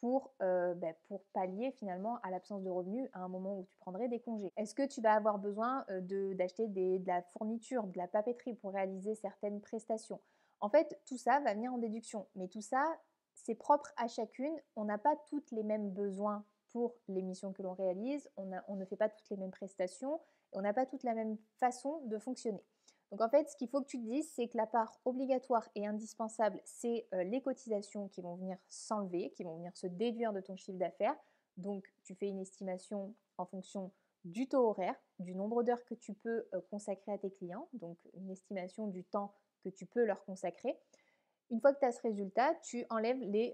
pour, 0.00 0.34
ben, 0.40 0.92
pour 1.06 1.22
pallier 1.32 1.70
finalement 1.70 2.18
à 2.24 2.30
l'absence 2.30 2.64
de 2.64 2.70
revenus 2.70 3.08
à 3.12 3.20
un 3.20 3.28
moment 3.28 3.60
où 3.60 3.64
tu 3.66 3.76
prendrais 3.76 4.08
des 4.08 4.18
congés. 4.18 4.50
Est-ce 4.56 4.74
que 4.74 4.84
tu 4.84 5.00
vas 5.00 5.12
avoir 5.12 5.38
besoin 5.38 5.86
d'acheter 6.00 6.66
de 6.66 7.06
la 7.06 7.22
fourniture, 7.22 7.84
de 7.84 7.98
la 7.98 8.08
papeterie 8.08 8.54
pour 8.54 8.72
réaliser 8.72 9.14
certaines 9.14 9.60
prestations? 9.60 10.20
En 10.58 10.68
fait, 10.68 11.00
tout 11.06 11.16
ça 11.16 11.38
va 11.38 11.54
venir 11.54 11.72
en 11.72 11.78
déduction. 11.78 12.26
Mais 12.34 12.48
tout 12.48 12.62
ça, 12.62 12.84
c'est 13.32 13.54
propre 13.54 13.92
à 13.96 14.08
chacune. 14.08 14.56
On 14.74 14.84
n'a 14.84 14.98
pas 14.98 15.14
toutes 15.28 15.52
les 15.52 15.62
mêmes 15.62 15.90
besoins 15.90 16.44
pour 16.72 16.96
les 17.06 17.22
missions 17.22 17.52
que 17.52 17.62
l'on 17.62 17.74
réalise. 17.74 18.28
On, 18.36 18.50
on, 18.66 18.74
ne 18.74 18.84
fait 18.84 18.96
pas 18.96 19.08
toutes 19.08 19.30
les 19.30 19.36
mêmes 19.36 19.52
prestations. 19.52 20.20
On 20.50 20.62
n'a 20.62 20.72
pas 20.72 20.84
toute 20.84 21.04
la 21.04 21.14
même 21.14 21.38
façon 21.60 22.00
de 22.06 22.18
fonctionner. 22.18 22.64
Donc 23.12 23.20
en 23.20 23.28
fait, 23.28 23.46
ce 23.50 23.56
qu'il 23.56 23.68
faut 23.68 23.82
que 23.82 23.88
tu 23.88 23.98
te 23.98 24.06
dises, 24.06 24.32
c'est 24.34 24.48
que 24.48 24.56
la 24.56 24.66
part 24.66 24.98
obligatoire 25.04 25.68
et 25.74 25.86
indispensable, 25.86 26.58
c'est 26.64 27.06
euh, 27.12 27.22
les 27.24 27.42
cotisations 27.42 28.08
qui 28.08 28.22
vont 28.22 28.36
venir 28.36 28.56
s'enlever, 28.70 29.30
qui 29.36 29.44
vont 29.44 29.56
venir 29.56 29.76
se 29.76 29.86
déduire 29.86 30.32
de 30.32 30.40
ton 30.40 30.56
chiffre 30.56 30.78
d'affaires. 30.78 31.14
Donc 31.58 31.84
tu 32.04 32.14
fais 32.14 32.28
une 32.28 32.40
estimation 32.40 33.14
en 33.36 33.44
fonction 33.44 33.92
du 34.24 34.48
taux 34.48 34.66
horaire, 34.66 34.96
du 35.18 35.34
nombre 35.34 35.62
d'heures 35.62 35.84
que 35.84 35.94
tu 35.94 36.14
peux 36.14 36.46
euh, 36.54 36.60
consacrer 36.70 37.12
à 37.12 37.18
tes 37.18 37.30
clients, 37.30 37.68
donc 37.74 37.98
une 38.14 38.30
estimation 38.30 38.86
du 38.86 39.04
temps 39.04 39.34
que 39.62 39.68
tu 39.68 39.84
peux 39.84 40.06
leur 40.06 40.24
consacrer. 40.24 40.80
Une 41.50 41.60
fois 41.60 41.74
que 41.74 41.80
tu 41.80 41.84
as 41.84 41.92
ce 41.92 42.00
résultat, 42.00 42.54
tu 42.62 42.86
enlèves 42.88 43.20
les 43.20 43.52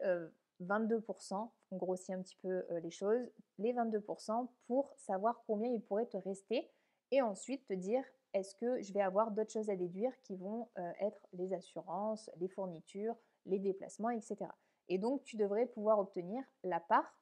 22%, 0.61 1.35
euh, 1.35 1.47
on 1.73 1.77
grossit 1.79 2.11
un 2.11 2.23
petit 2.23 2.37
peu 2.37 2.65
les 2.81 2.93
choses, 2.93 3.29
les 3.59 3.73
22% 3.73 4.47
pour 4.69 4.95
savoir 4.97 5.43
combien 5.49 5.69
il 5.69 5.83
pourrait 5.83 6.07
te 6.07 6.17
rester 6.17 6.71
et 7.11 7.23
ensuite 7.23 7.67
te 7.67 7.73
dire 7.73 8.05
est-ce 8.35 8.55
que 8.55 8.81
je 8.83 8.93
vais 8.93 9.01
avoir 9.01 9.31
d'autres 9.31 9.53
choses 9.53 9.71
à 9.71 9.77
déduire 9.77 10.13
qui 10.23 10.37
vont 10.37 10.69
euh, 10.79 10.93
être 11.01 11.27
les 11.33 11.53
assurances, 11.53 12.31
les 12.39 12.49
fournitures, 12.49 13.17
les 13.47 13.59
déplacements, 13.59 14.11
etc. 14.11 14.37
Et 14.89 14.99
donc 14.99 15.23
tu 15.25 15.37
devrais 15.37 15.67
pouvoir 15.67 15.99
obtenir 15.99 16.43
la 16.63 16.81
part 16.81 17.19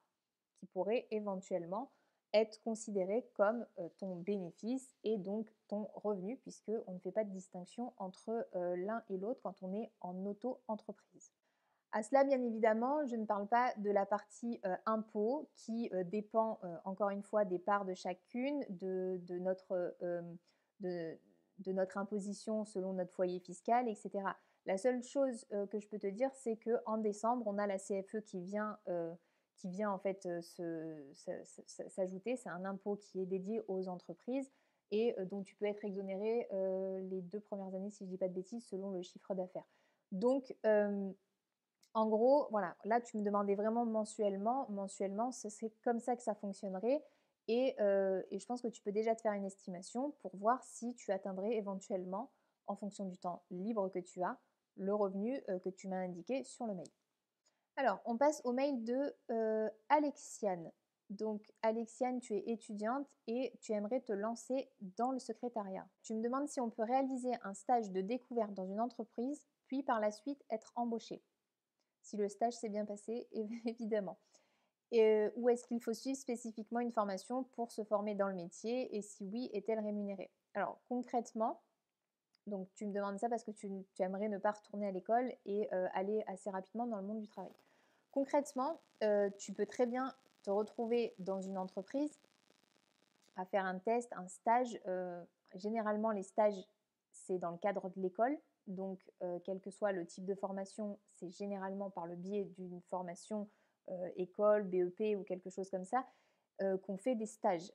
qui 0.59 0.65
pourrait 0.67 1.07
éventuellement 1.11 1.91
être 2.33 2.61
considérée 2.61 3.25
comme 3.35 3.65
ton 3.99 4.17
bénéfice 4.17 4.93
et 5.03 5.17
donc 5.17 5.49
ton 5.67 5.89
revenu, 5.93 6.37
puisqu'on 6.37 6.93
ne 6.93 6.99
fait 6.99 7.11
pas 7.11 7.23
de 7.23 7.31
distinction 7.31 7.93
entre 7.97 8.47
l'un 8.53 9.01
et 9.09 9.17
l'autre 9.17 9.39
quand 9.41 9.63
on 9.63 9.73
est 9.73 9.91
en 10.01 10.25
auto-entreprise. 10.25 11.31
À 11.93 12.03
cela, 12.03 12.25
bien 12.25 12.43
évidemment, 12.43 13.05
je 13.05 13.15
ne 13.15 13.25
parle 13.25 13.47
pas 13.47 13.73
de 13.77 13.89
la 13.89 14.05
partie 14.05 14.59
impôt 14.85 15.49
qui 15.55 15.89
dépend 16.05 16.59
encore 16.83 17.11
une 17.11 17.23
fois 17.23 17.45
des 17.45 17.59
parts 17.59 17.85
de 17.85 17.93
chacune, 17.93 18.65
de, 18.69 19.19
notre, 19.39 19.95
de, 20.79 21.17
notre 21.67 21.97
imposition 21.97 22.65
selon 22.65 22.93
notre 22.93 23.13
foyer 23.13 23.39
fiscal, 23.39 23.87
etc. 23.87 24.11
La 24.65 24.77
seule 24.77 25.01
chose 25.03 25.45
que 25.71 25.79
je 25.79 25.87
peux 25.87 25.99
te 25.99 26.07
dire, 26.07 26.29
c'est 26.35 26.57
qu'en 26.57 26.97
décembre, 26.97 27.47
on 27.47 27.57
a 27.57 27.67
la 27.67 27.77
CFE 27.77 28.21
qui 28.25 28.41
vient 28.41 28.77
qui 29.57 29.69
vient 29.69 29.91
en 29.91 29.97
fait 29.97 30.27
s'ajouter. 31.89 32.37
C'est 32.37 32.49
un 32.49 32.63
impôt 32.65 32.95
qui 32.95 33.21
est 33.21 33.25
dédié 33.25 33.61
aux 33.67 33.87
entreprises 33.87 34.51
et 34.91 35.15
dont 35.31 35.41
tu 35.41 35.55
peux 35.55 35.65
être 35.65 35.83
exonéré 35.83 36.47
les 37.09 37.21
deux 37.21 37.39
premières 37.39 37.73
années, 37.75 37.89
si 37.89 37.99
je 37.99 38.05
ne 38.05 38.11
dis 38.11 38.17
pas 38.17 38.27
de 38.27 38.33
bêtises, 38.33 38.65
selon 38.65 38.91
le 38.91 39.01
chiffre 39.01 39.33
d'affaires. 39.33 39.67
Donc, 40.11 40.55
en 41.93 42.07
gros, 42.07 42.47
voilà, 42.51 42.75
là 42.85 43.01
tu 43.01 43.17
me 43.17 43.23
demandais 43.23 43.55
vraiment 43.55 43.85
mensuellement. 43.85 44.67
Mensuellement, 44.69 45.31
c'est 45.31 45.71
comme 45.83 45.99
ça 45.99 46.15
que 46.15 46.21
ça 46.21 46.35
fonctionnerait. 46.35 47.03
Et, 47.47 47.75
et, 47.79 48.39
je 48.39 48.45
pense 48.45 48.61
que 48.61 48.67
tu 48.67 48.81
peux 48.81 48.91
déjà 48.91 49.15
te 49.15 49.21
faire 49.21 49.33
une 49.33 49.45
estimation 49.45 50.11
pour 50.19 50.35
voir 50.35 50.63
si 50.63 50.93
tu 50.95 51.11
atteindrais 51.11 51.55
éventuellement, 51.55 52.31
en 52.67 52.75
fonction 52.75 53.05
du 53.05 53.17
temps 53.17 53.43
libre 53.51 53.89
que 53.89 53.99
tu 53.99 54.21
as, 54.21 54.37
le 54.75 54.93
revenu 54.93 55.41
que 55.63 55.69
tu 55.69 55.87
m'as 55.87 55.99
indiqué 56.01 56.43
sur 56.43 56.65
le 56.65 56.75
mail. 56.75 56.89
Alors, 57.79 58.01
on 58.05 58.17
passe 58.17 58.41
au 58.43 58.53
mail 58.53 58.83
de 58.83 59.15
euh, 59.29 59.69
Alexiane. 59.89 60.71
Donc, 61.11 61.53
Alexiane, 61.61 62.19
tu 62.19 62.33
es 62.33 62.43
étudiante 62.47 63.07
et 63.27 63.53
tu 63.61 63.71
aimerais 63.71 64.01
te 64.01 64.11
lancer 64.11 64.67
dans 64.97 65.11
le 65.11 65.19
secrétariat. 65.19 65.87
Tu 66.01 66.15
me 66.15 66.23
demandes 66.23 66.49
si 66.49 66.59
on 66.59 66.71
peut 66.71 66.83
réaliser 66.83 67.31
un 67.43 67.53
stage 67.53 67.91
de 67.91 68.01
découverte 68.01 68.55
dans 68.55 68.65
une 68.65 68.81
entreprise, 68.81 69.45
puis 69.67 69.83
par 69.83 69.99
la 69.99 70.11
suite 70.11 70.43
être 70.49 70.73
embauché. 70.75 71.21
Si 72.01 72.17
le 72.17 72.27
stage 72.27 72.53
s'est 72.53 72.69
bien 72.69 72.85
passé, 72.85 73.27
évidemment. 73.65 74.17
Euh, 74.93 75.29
ou 75.35 75.49
est-ce 75.49 75.65
qu'il 75.65 75.81
faut 75.81 75.93
suivre 75.93 76.17
spécifiquement 76.17 76.79
une 76.79 76.91
formation 76.91 77.43
pour 77.43 77.71
se 77.71 77.83
former 77.83 78.15
dans 78.15 78.29
le 78.29 78.35
métier 78.35 78.95
et 78.95 79.01
si 79.01 79.25
oui, 79.25 79.49
est-elle 79.51 79.79
rémunérée? 79.79 80.31
Alors 80.53 80.79
concrètement, 80.87 81.61
donc 82.45 82.69
tu 82.73 82.85
me 82.85 82.93
demandes 82.93 83.19
ça 83.19 83.27
parce 83.27 83.43
que 83.43 83.51
tu, 83.51 83.69
aimerais 83.99 84.29
ne 84.29 84.37
pas 84.37 84.51
retourner 84.51 84.87
à 84.87 84.91
l'école 84.91 85.33
et 85.45 85.69
aller 85.93 86.23
assez 86.27 86.49
rapidement 86.49 86.87
dans 86.87 86.97
le 86.97 87.03
monde 87.03 87.19
du 87.19 87.27
travail. 87.27 87.51
Concrètement, 88.11 88.79
tu 89.37 89.51
peux 89.51 89.65
très 89.65 89.85
bien 89.85 90.15
te 90.43 90.49
retrouver 90.49 91.13
dans 91.19 91.41
une 91.41 91.57
entreprise 91.57 92.17
à 93.35 93.45
faire 93.45 93.65
un 93.65 93.77
test, 93.79 94.11
un 94.13 94.29
stage. 94.29 94.79
Généralement, 95.55 96.11
les 96.11 96.23
stages, 96.23 96.65
c'est 97.11 97.37
dans 97.37 97.51
le 97.51 97.57
cadre 97.57 97.89
de 97.89 98.01
l'école. 98.01 98.37
Donc, 98.67 98.99
quel 99.43 99.59
que 99.59 99.69
soit 99.69 99.91
le 99.91 100.05
type 100.05 100.25
de 100.25 100.33
formation, 100.33 100.97
c'est 101.11 101.29
généralement 101.29 101.89
par 101.89 102.05
le 102.07 102.15
biais 102.15 102.45
d'une 102.57 102.81
formation 102.89 103.49
école, 104.15 104.63
BEP 104.63 105.17
ou 105.17 105.23
quelque 105.23 105.49
chose 105.49 105.69
comme 105.69 105.85
ça, 105.85 106.05
qu'on 106.83 106.97
fait 106.97 107.15
des 107.15 107.25
stages. 107.25 107.71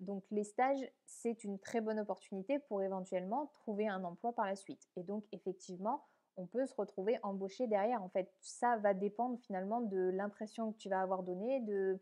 donc, 0.00 0.24
les 0.30 0.44
stages, 0.44 0.90
c'est 1.06 1.44
une 1.44 1.58
très 1.58 1.80
bonne 1.80 1.98
opportunité 1.98 2.58
pour 2.58 2.82
éventuellement 2.82 3.46
trouver 3.54 3.88
un 3.88 4.04
emploi 4.04 4.32
par 4.32 4.46
la 4.46 4.56
suite. 4.56 4.88
Et 4.96 5.02
donc, 5.02 5.24
effectivement, 5.32 6.04
on 6.36 6.46
peut 6.46 6.66
se 6.66 6.74
retrouver 6.74 7.18
embauché 7.22 7.66
derrière. 7.66 8.02
En 8.02 8.08
fait, 8.08 8.32
ça 8.40 8.76
va 8.76 8.94
dépendre 8.94 9.38
finalement 9.40 9.80
de 9.80 10.10
l'impression 10.10 10.72
que 10.72 10.78
tu 10.78 10.88
vas 10.88 11.00
avoir 11.00 11.22
donnée, 11.22 11.60
de, 11.60 11.98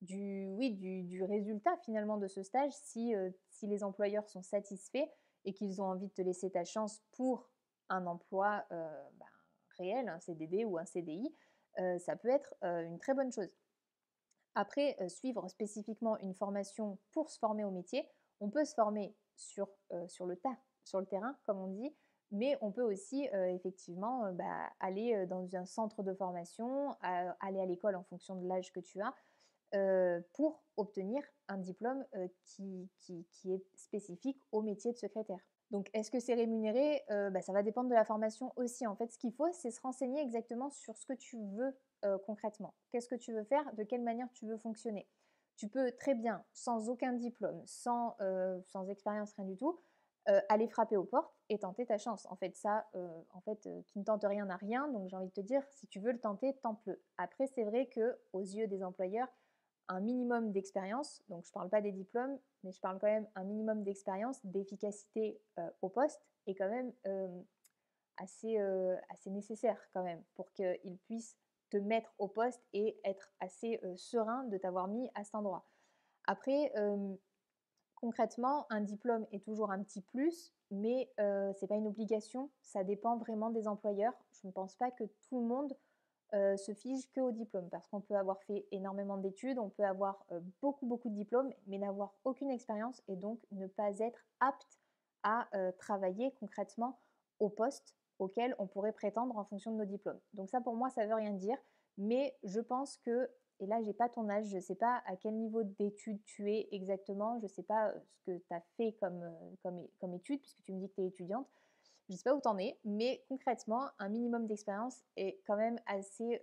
du, 0.00 0.46
oui, 0.48 0.70
du, 0.72 1.22
résultat 1.24 1.76
finalement 1.78 2.16
de 2.16 2.28
ce 2.28 2.42
stage. 2.42 2.72
Si, 2.72 3.14
euh, 3.14 3.30
si 3.50 3.66
les 3.66 3.82
employeurs 3.82 4.28
sont 4.28 4.42
satisfaits 4.42 5.08
et 5.44 5.52
qu'ils 5.52 5.82
ont 5.82 5.86
envie 5.86 6.08
de 6.08 6.12
te 6.12 6.22
laisser 6.22 6.50
ta 6.50 6.64
chance 6.64 7.02
pour 7.12 7.50
un 7.88 8.06
emploi 8.06 8.64
euh, 8.72 9.08
ben, 9.18 9.26
réel, 9.78 10.08
un 10.08 10.20
CDD 10.20 10.64
ou 10.64 10.78
un 10.78 10.86
CDI, 10.86 11.26
euh, 11.26 11.30
ça 11.98 12.16
peut 12.16 12.30
être 12.30 12.54
une 12.62 12.98
très 12.98 13.14
bonne 13.14 13.32
chose. 13.32 13.56
Après, 14.54 14.96
suivre 15.08 15.48
spécifiquement 15.48 16.16
une 16.18 16.34
formation 16.34 16.98
pour 17.12 17.30
se 17.30 17.38
former 17.38 17.64
au 17.64 17.70
métier, 17.70 18.08
on 18.40 18.50
peut 18.50 18.64
se 18.64 18.74
former 18.74 19.14
sur 19.36 19.68
le 20.26 20.36
terrain, 21.06 21.36
comme 21.44 21.58
on 21.58 21.68
dit, 21.68 21.94
mais 22.30 22.56
on 22.60 22.70
peut 22.70 22.82
aussi 22.82 23.28
effectivement 23.32 24.32
bah, 24.32 24.70
aller 24.80 25.26
dans 25.26 25.56
un 25.56 25.64
centre 25.64 26.02
de 26.02 26.14
formation, 26.14 26.96
aller 27.00 27.60
à 27.60 27.66
l'école 27.66 27.96
en 27.96 28.04
fonction 28.04 28.36
de 28.36 28.46
l'âge 28.46 28.72
que 28.72 28.80
tu 28.80 29.00
as, 29.00 29.14
pour 30.34 30.62
obtenir 30.76 31.22
un 31.48 31.58
diplôme 31.58 32.04
qui, 32.44 32.88
est 33.46 33.64
spécifique 33.76 34.40
au 34.52 34.62
métier 34.62 34.92
de 34.92 34.98
secrétaire. 34.98 35.44
Donc, 35.74 35.90
est-ce 35.92 36.10
que 36.10 36.20
c'est 36.20 36.34
rémunéré? 36.34 37.02
Bah, 37.08 37.42
Ça 37.42 37.52
va 37.52 37.62
dépendre 37.62 37.90
de 37.90 37.94
la 37.94 38.04
formation 38.04 38.52
aussi. 38.56 38.86
En 38.86 38.94
fait, 38.94 39.12
ce 39.12 39.18
qu'il 39.18 39.32
faut, 39.32 39.52
c'est 39.52 39.70
se 39.70 39.80
renseigner 39.80 40.22
exactement 40.22 40.70
sur 40.70 40.96
ce 40.96 41.04
que 41.04 41.14
tu 41.14 41.36
veux 41.56 41.76
concrètement. 42.24 42.74
Qu'est-ce 42.90 43.08
que 43.08 43.16
tu 43.16 43.32
veux 43.32 43.44
faire? 43.44 43.64
De 43.74 43.82
quelle 43.82 44.02
manière 44.02 44.28
tu 44.32 44.46
veux 44.46 44.56
fonctionner? 44.56 45.08
Tu 45.56 45.68
peux 45.68 45.90
très 45.92 46.14
bien, 46.14 46.44
sans 46.52 46.88
aucun 46.88 47.12
diplôme, 47.12 47.60
sans, 47.66 48.16
sans 48.68 48.88
expérience, 48.88 49.34
rien 49.34 49.46
du 49.46 49.56
tout, 49.56 49.78
euh, 50.30 50.40
aller 50.48 50.68
frapper 50.68 50.96
aux 50.96 51.04
portes 51.04 51.34
et 51.50 51.58
tenter 51.58 51.84
ta 51.84 51.98
chance. 51.98 52.26
En 52.30 52.36
fait, 52.36 52.56
ça, 52.56 52.86
euh, 52.94 53.06
en 53.34 53.42
fait, 53.42 53.66
euh, 53.66 53.82
qui 53.88 53.98
ne 53.98 54.04
tente 54.04 54.24
rien 54.24 54.46
n'a 54.46 54.56
rien. 54.56 54.88
Donc, 54.88 55.10
j'ai 55.10 55.16
envie 55.16 55.28
de 55.28 55.32
te 55.32 55.42
dire, 55.42 55.62
si 55.68 55.86
tu 55.86 56.00
veux 56.00 56.12
le 56.12 56.18
tenter, 56.18 56.54
tente-le. 56.62 56.98
Après, 57.18 57.46
c'est 57.46 57.64
vrai 57.64 57.88
que 57.88 58.18
aux 58.32 58.40
yeux 58.40 58.66
des 58.66 58.82
employeurs, 58.82 59.28
minimum 60.00 60.52
d'expérience, 60.52 61.22
donc 61.28 61.44
je 61.44 61.52
parle 61.52 61.68
pas 61.68 61.80
des 61.80 61.92
diplômes, 61.92 62.38
mais 62.62 62.72
je 62.72 62.80
parle 62.80 62.98
quand 62.98 63.06
même 63.06 63.28
un 63.34 63.44
minimum 63.44 63.82
d'expérience, 63.82 64.44
d'efficacité 64.44 65.40
au 65.82 65.88
poste, 65.88 66.20
est 66.46 66.54
quand 66.54 66.68
même 66.68 66.92
assez, 68.16 68.58
assez 69.10 69.30
nécessaire 69.30 69.78
quand 69.92 70.02
même 70.02 70.22
pour 70.34 70.52
qu'ils 70.52 70.98
puissent 71.04 71.36
te 71.70 71.76
mettre 71.76 72.14
au 72.18 72.28
poste 72.28 72.62
et 72.72 72.98
être 73.04 73.32
assez 73.40 73.80
serein 73.96 74.44
de 74.44 74.56
t'avoir 74.56 74.88
mis 74.88 75.10
à 75.14 75.24
cet 75.24 75.34
endroit. 75.34 75.66
Après, 76.26 76.72
Concrètement, 78.04 78.66
un 78.68 78.82
diplôme 78.82 79.26
est 79.32 79.42
toujours 79.42 79.70
un 79.70 79.82
petit 79.82 80.02
plus, 80.02 80.52
mais 80.70 81.10
ce 81.16 81.58
n'est 81.58 81.68
pas 81.68 81.76
une 81.76 81.86
obligation. 81.86 82.50
Ça 82.60 82.84
dépend 82.84 83.16
vraiment 83.16 83.48
des 83.48 83.66
employeurs. 83.66 84.12
Je 84.32 84.46
ne 84.46 84.52
pense 84.52 84.74
pas 84.76 84.90
que 84.90 85.04
tout 85.04 85.40
le 85.40 85.46
monde 85.46 85.74
se 86.56 86.74
fige 86.74 87.10
que 87.12 87.20
au 87.20 87.30
diplôme, 87.30 87.68
parce 87.70 87.86
qu'on 87.88 88.00
peut 88.00 88.16
avoir 88.16 88.42
fait 88.42 88.66
énormément 88.72 89.16
d'études, 89.16 89.58
on 89.58 89.70
peut 89.70 89.84
avoir 89.84 90.26
beaucoup 90.60 90.86
beaucoup 90.86 91.08
de 91.08 91.14
diplômes, 91.14 91.52
mais 91.66 91.78
n'avoir 91.78 92.14
aucune 92.24 92.50
expérience 92.50 93.02
et 93.08 93.16
donc 93.16 93.40
ne 93.52 93.66
pas 93.66 93.98
être 94.00 94.24
apte 94.40 94.80
à 95.22 95.48
travailler 95.78 96.32
concrètement 96.40 96.98
au 97.38 97.48
poste 97.48 97.94
auquel 98.18 98.54
on 98.58 98.66
pourrait 98.66 98.92
prétendre 98.92 99.36
en 99.36 99.44
fonction 99.44 99.72
de 99.72 99.76
nos 99.76 99.84
diplômes. 99.84 100.20
Donc 100.32 100.50
ça 100.50 100.60
pour 100.60 100.74
moi 100.74 100.90
ça 100.90 101.06
veut 101.06 101.14
rien 101.14 101.32
dire, 101.32 101.56
mais 101.98 102.36
je 102.42 102.60
pense 102.60 102.96
que 102.98 103.30
et 103.60 103.66
là, 103.66 103.80
j'ai 103.82 103.92
pas 103.92 104.08
ton 104.08 104.28
âge, 104.28 104.46
je 104.46 104.56
ne 104.56 104.60
sais 104.60 104.74
pas 104.74 105.02
à 105.06 105.16
quel 105.16 105.34
niveau 105.34 105.62
d'études 105.62 106.22
tu 106.24 106.52
es 106.52 106.68
exactement, 106.72 107.38
je 107.38 107.44
ne 107.44 107.48
sais 107.48 107.62
pas 107.62 107.94
ce 108.08 108.20
que 108.26 108.38
tu 108.38 108.52
as 108.52 108.60
fait 108.76 108.92
comme, 108.94 109.32
comme, 109.62 109.86
comme 110.00 110.14
étude, 110.14 110.40
puisque 110.40 110.62
tu 110.64 110.72
me 110.72 110.80
dis 110.80 110.88
que 110.88 110.94
tu 110.94 111.02
es 111.02 111.06
étudiante. 111.06 111.46
Je 112.08 112.12
ne 112.12 112.16
sais 112.18 112.24
pas 112.24 112.34
où 112.34 112.40
tu 112.40 112.48
en 112.48 112.58
es, 112.58 112.78
mais 112.84 113.24
concrètement, 113.28 113.88
un 113.98 114.08
minimum 114.08 114.46
d'expérience 114.46 115.02
est 115.16 115.40
quand 115.46 115.56
même 115.56 115.78
assez, 115.86 116.40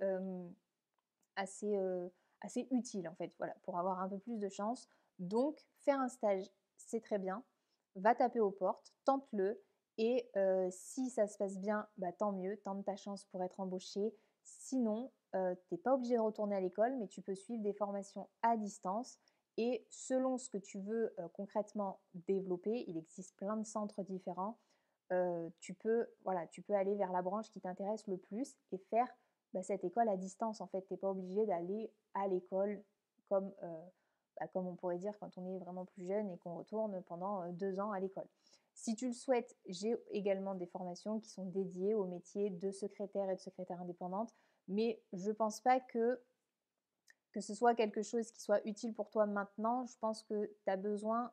assez, 1.36 1.78
assez 2.42 2.68
utile, 2.72 3.08
en 3.08 3.16
fait, 3.16 3.34
voilà, 3.38 3.56
pour 3.64 3.78
avoir 3.78 4.00
un 4.00 4.10
peu 4.10 4.18
plus 4.18 4.40
de 4.40 4.50
chance. 4.50 4.88
Donc, 5.20 5.60
faire 5.80 6.00
un 6.00 6.10
stage, 6.10 6.50
c'est 6.78 7.02
très 7.02 7.20
bien. 7.20 7.44
Va 7.96 8.16
taper 8.16 8.40
aux 8.40 8.52
portes, 8.52 8.94
tente-le. 9.06 9.62
Et 9.98 10.32
si 10.72 11.10
ça 11.10 11.28
se 11.28 11.38
passe 11.38 11.60
bien, 11.60 11.88
bah, 11.98 12.12
tant 12.12 12.32
mieux, 12.32 12.58
tente 12.58 12.84
ta 12.86 12.96
chance 12.96 13.26
pour 13.26 13.44
être 13.44 13.60
embauché. 13.60 14.16
Sinon, 14.44 15.12
tu 15.34 15.38
n'es 15.72 15.78
pas 15.78 15.94
obligé 15.94 16.16
de 16.16 16.22
retourner 16.22 16.56
à 16.56 16.62
l'école, 16.62 16.96
mais 16.98 17.08
tu 17.08 17.22
peux 17.22 17.36
suivre 17.36 17.62
des 17.62 17.74
formations 17.74 18.28
à 18.42 18.58
distance. 18.58 19.20
Et 19.58 19.86
selon 19.90 20.38
ce 20.40 20.50
que 20.50 20.58
tu 20.58 20.80
veux 20.80 21.14
concrètement 21.34 22.00
développer, 22.16 22.84
il 22.88 22.98
existe 22.98 23.36
plein 23.36 23.58
de 23.58 23.66
centres 23.66 24.02
différents. 24.02 24.58
Tu, 25.60 25.74
peux, 25.74 26.08
voilà, 26.24 26.48
tu 26.48 26.62
peux 26.62 26.74
aller 26.74 26.96
vers 26.96 27.12
la 27.12 27.22
branche 27.22 27.50
qui 27.52 27.60
t'intéresse 27.62 28.08
le 28.08 28.18
plus 28.18 28.56
et 28.72 28.78
faire 28.78 29.08
bah, 29.54 29.64
cette 29.64 29.84
école 29.84 30.10
à 30.10 30.18
distance. 30.18 30.62
En 30.62 30.68
fait, 30.68 30.82
tu 30.84 30.94
n'es 30.94 30.98
pas 30.98 31.10
obligé 31.10 31.46
d'aller 31.46 31.92
à 32.14 32.28
l'école 32.28 32.82
comme, 33.28 33.52
bah, 34.40 34.48
comme 34.54 34.68
on 34.68 34.76
pourrait 34.76 34.98
dire 34.98 35.18
quand 35.20 35.38
on 35.38 35.56
est 35.56 35.60
vraiment 35.60 35.86
plus 35.86 36.06
jeune 36.06 36.30
et 36.32 36.38
qu'on 36.38 36.56
retourne 36.56 37.02
pendant 37.04 37.48
deux 37.50 37.80
ans 37.80 37.92
à 37.92 38.00
l'école. 38.00 38.28
Si 38.74 38.96
tu 38.96 39.08
le 39.08 39.14
souhaites, 39.14 39.56
j'ai 39.68 39.96
également 40.10 40.56
des 40.56 40.66
formations 40.66 41.20
qui 41.20 41.30
sont 41.30 41.46
dédiées 41.46 41.94
au 41.94 42.06
métier 42.06 42.50
de 42.50 42.72
secrétaire 42.72 43.30
et 43.30 43.36
de 43.36 43.40
secrétaire 43.42 43.80
indépendante, 43.82 44.34
mais 44.68 45.02
je 45.14 45.30
ne 45.30 45.34
pense 45.34 45.62
pas 45.62 45.80
que, 45.80 46.20
que 47.32 47.42
ce 47.42 47.54
soit 47.54 47.76
quelque 47.76 48.02
chose 48.02 48.32
qui 48.32 48.42
soit 48.42 48.66
utile 48.66 48.94
pour 48.94 49.10
toi 49.10 49.26
maintenant. 49.26 49.86
Je 49.86 49.98
pense 50.00 50.24
que 50.24 50.46
tu 50.64 50.70
as 50.70 50.78
besoin 50.78 51.26
euh, 51.26 51.30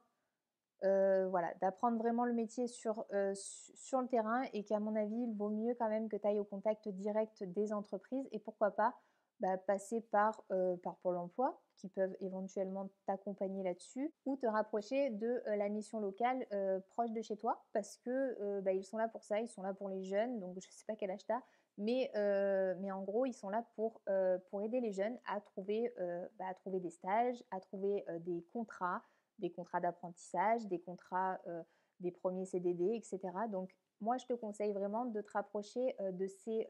voilà, 0.83 1.53
d'apprendre 1.61 1.99
vraiment 1.99 2.25
le 2.25 2.33
métier 2.33 2.67
sur, 2.67 3.05
euh, 3.13 3.33
sur 3.35 4.01
le 4.01 4.09
terrain 4.09 4.43
et 4.53 4.65
qu'à 4.65 4.81
mon 4.81 4.95
avis, 4.95 5.17
il 5.17 5.35
vaut 5.37 5.51
mieux 5.51 5.75
quand 5.75 5.89
même 5.89 6.09
que 6.09 6.17
tu 6.17 6.27
ailles 6.27 6.39
au 6.39 6.45
contact 6.45 6.89
direct 6.89 7.43
des 7.43 7.73
entreprises 7.73 8.29
et 8.33 8.39
pourquoi 8.39 8.71
pas 8.71 8.95
bah, 9.41 9.57
passer 9.57 10.01
par, 10.01 10.43
euh, 10.51 10.77
par 10.79 10.97
Pôle 10.97 11.17
emploi 11.17 11.61
qui 11.77 11.89
peuvent 11.89 12.17
éventuellement 12.21 12.91
t'accompagner 13.07 13.63
là-dessus 13.63 14.13
ou 14.25 14.37
te 14.37 14.47
rapprocher 14.47 15.11
de 15.11 15.43
la 15.47 15.69
mission 15.69 16.01
locale 16.01 16.45
proche 16.89 17.13
de 17.13 17.23
chez 17.23 17.37
toi 17.37 17.65
parce 17.73 17.99
que 17.99 18.61
bah, 18.63 18.73
ils 18.73 18.83
sont 18.83 18.99
là 18.99 19.07
pour 19.07 19.23
ça, 19.23 19.41
ils 19.41 19.47
sont 19.47 19.63
là 19.63 19.73
pour 19.75 19.89
les 19.89 20.03
jeunes, 20.03 20.41
donc 20.41 20.59
je 20.61 20.67
ne 20.67 20.73
sais 20.73 20.85
pas 20.89 20.97
quel 20.97 21.13
âge 21.13 21.21
mais, 21.77 22.11
mais 22.81 22.91
en 22.91 23.03
gros, 23.03 23.27
ils 23.27 23.33
sont 23.33 23.49
là 23.49 23.65
pour, 23.77 24.03
pour 24.51 24.61
aider 24.61 24.81
les 24.81 24.91
jeunes 24.91 25.17
à 25.29 25.41
trouver, 25.41 25.95
bah, 26.37 26.47
à 26.49 26.55
trouver 26.55 26.81
des 26.81 26.91
stages, 26.91 27.45
à 27.53 27.61
trouver 27.61 28.05
des 28.23 28.45
contrats, 28.53 29.05
des 29.39 29.51
contrats 29.51 29.81
d'apprentissage, 29.81 30.67
des 30.67 30.81
contrats, 30.81 31.39
des 32.01 32.11
premiers 32.11 32.47
CDD, 32.47 32.95
etc. 32.95 33.21
Donc, 33.51 33.75
moi, 34.01 34.17
je 34.19 34.27
te 34.27 34.33
conseille 34.33 34.73
vraiment 34.73 35.07
de 35.07 35.21
te 35.21 35.33
rapprocher 35.33 35.97
de, 36.13 36.27
ces, 36.27 36.69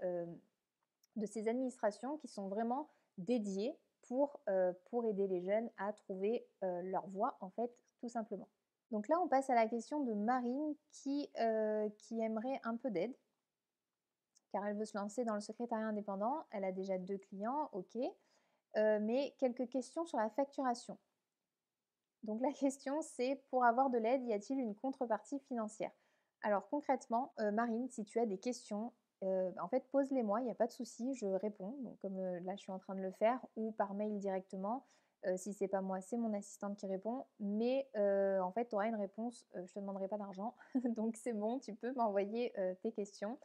de 1.16 1.26
ces 1.26 1.48
administrations 1.48 2.16
qui 2.18 2.28
sont 2.28 2.48
vraiment 2.48 2.90
dédiées 3.18 3.76
pour, 4.02 4.40
pour 4.86 5.04
aider 5.04 5.26
les 5.26 5.42
jeunes 5.42 5.70
à 5.76 5.92
trouver 5.92 6.46
leur 6.62 7.06
voie, 7.08 7.36
en 7.40 7.50
fait, 7.50 7.70
tout 8.00 8.08
simplement. 8.08 8.48
Donc 8.90 9.08
là, 9.08 9.20
on 9.20 9.28
passe 9.28 9.50
à 9.50 9.54
la 9.54 9.66
question 9.68 10.02
de 10.04 10.14
Marine 10.14 10.74
qui, 10.90 11.30
qui 11.98 12.20
aimerait 12.20 12.60
un 12.64 12.76
peu 12.76 12.90
d'aide 12.90 13.14
car 14.50 14.66
elle 14.66 14.76
veut 14.76 14.84
se 14.84 14.96
lancer 14.96 15.24
dans 15.24 15.34
le 15.34 15.40
secrétariat 15.40 15.86
indépendant. 15.86 16.44
Elle 16.50 16.64
a 16.64 16.72
déjà 16.72 16.98
deux 16.98 17.18
clients, 17.18 17.68
ok. 17.72 17.96
mais 18.74 19.34
quelques 19.38 19.68
questions 19.68 20.06
sur 20.06 20.18
la 20.18 20.30
facturation. 20.30 20.98
Donc 22.24 22.40
la 22.42 22.52
question 22.52 23.00
c'est 23.02 23.42
pour 23.50 23.64
avoir 23.64 23.90
de 23.90 23.98
l'aide, 23.98 24.24
y 24.24 24.32
a-t-il 24.32 24.58
une 24.58 24.74
contrepartie 24.74 25.40
financière? 25.40 25.92
Alors 26.42 26.68
concrètement, 26.68 27.32
euh, 27.40 27.50
Marine, 27.50 27.88
si 27.88 28.04
tu 28.04 28.20
as 28.20 28.26
des 28.26 28.38
questions, 28.38 28.92
euh, 29.24 29.50
en 29.60 29.68
fait 29.68 29.84
pose-les 29.90 30.22
moi, 30.22 30.40
il 30.40 30.44
n'y 30.44 30.50
a 30.50 30.54
pas 30.54 30.66
de 30.66 30.72
souci, 30.72 31.14
je 31.14 31.26
réponds, 31.26 31.76
comme 32.00 32.18
euh, 32.18 32.40
là 32.40 32.54
je 32.56 32.62
suis 32.62 32.72
en 32.72 32.78
train 32.78 32.94
de 32.94 33.00
le 33.00 33.12
faire, 33.12 33.40
ou 33.56 33.72
par 33.72 33.94
mail 33.94 34.18
directement. 34.18 34.86
si 35.36 35.52
c'est 35.52 35.68
pas 35.68 35.80
moi, 35.80 36.00
c'est 36.00 36.16
mon 36.16 36.32
assistante 36.32 36.76
qui 36.76 36.86
répond. 36.86 37.26
Mais 37.40 37.88
en 38.40 38.52
fait, 38.52 38.66
tu 38.68 38.76
auras 38.76 38.86
une 38.86 38.94
réponse, 38.96 39.48
je 39.54 39.60
ne 39.60 39.66
te 39.66 39.78
demanderai 39.80 40.08
pas 40.08 40.18
d'argent. 40.18 40.54
donc 40.96 41.16
c'est 41.16 41.32
bon, 41.32 41.58
tu 41.58 41.74
peux 41.74 41.92
m'envoyer 41.94 42.52
tes 42.82 42.92
questions 42.92 43.36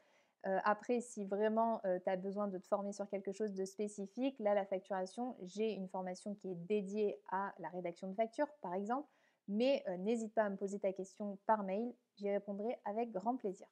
après, 0.44 1.02
si 1.02 1.26
vraiment 1.26 1.82
tu 1.84 2.10
as 2.10 2.18
besoin 2.18 2.48
de 2.48 2.58
te 2.58 2.68
former 2.68 2.92
sur 2.92 3.08
quelque 3.10 3.32
chose 3.32 3.54
de 3.54 3.66
spécifique, 3.66 4.38
là, 4.40 4.54
la 4.54 4.66
facturation, 4.66 5.36
j'ai 5.42 5.72
une 5.72 5.88
formation 5.88 6.36
qui 6.36 6.52
est 6.52 6.56
dédiée 6.56 7.20
à 7.30 7.54
la 7.60 7.70
rédaction 7.70 8.10
de 8.10 8.16
factures, 8.16 8.52
par 8.62 8.74
exemple. 8.74 9.08
Mais 9.48 9.84
n'hésite 10.00 10.34
pas 10.34 10.44
à 10.44 10.50
me 10.50 10.56
poser 10.56 10.80
ta 10.80 10.94
question 10.94 11.38
par 11.46 11.64
mail, 11.64 11.94
j'y 12.16 12.32
répondrai 12.32 12.80
avec 12.86 13.12
grand 13.12 13.36
plaisir. 13.36 13.68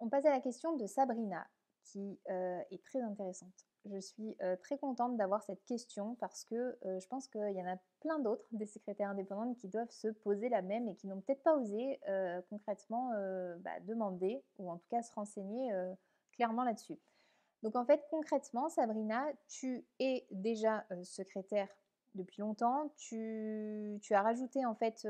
On 0.00 0.08
passe 0.08 0.24
à 0.24 0.30
la 0.30 0.40
question 0.40 0.76
de 0.76 0.86
Sabrina, 0.86 1.46
qui 1.84 2.18
est 2.26 2.82
très 2.84 3.02
intéressante. 3.02 3.66
Je 3.90 3.98
suis 3.98 4.36
très 4.62 4.78
contente 4.78 5.16
d'avoir 5.16 5.42
cette 5.42 5.64
question 5.64 6.14
parce 6.20 6.44
que 6.44 6.78
je 6.84 7.06
pense 7.08 7.26
qu'il 7.26 7.52
y 7.52 7.60
en 7.60 7.66
a 7.66 7.76
plein 8.00 8.20
d'autres 8.20 8.44
des 8.52 8.66
secrétaires 8.66 9.10
indépendantes 9.10 9.56
qui 9.58 9.68
doivent 9.68 9.90
se 9.90 10.08
poser 10.08 10.48
la 10.48 10.62
même 10.62 10.88
et 10.88 10.94
qui 10.94 11.08
n'ont 11.08 11.20
peut-être 11.20 11.42
pas 11.42 11.56
osé 11.56 11.98
concrètement 12.48 13.10
bah, 13.58 13.80
demander 13.80 14.42
ou 14.58 14.70
en 14.70 14.76
tout 14.76 14.86
cas 14.88 15.02
se 15.02 15.12
renseigner 15.12 15.72
clairement 16.32 16.62
là-dessus. 16.62 16.96
Donc 17.64 17.74
en 17.74 17.84
fait 17.84 18.04
concrètement 18.08 18.68
Sabrina, 18.68 19.24
tu 19.48 19.84
es 19.98 20.26
déjà 20.30 20.84
secrétaire 21.02 21.68
depuis 22.14 22.40
longtemps, 22.40 22.92
tu, 22.96 24.00
as 24.10 24.22
rajouté 24.22 24.64
en 24.64 24.76
fait, 24.76 25.06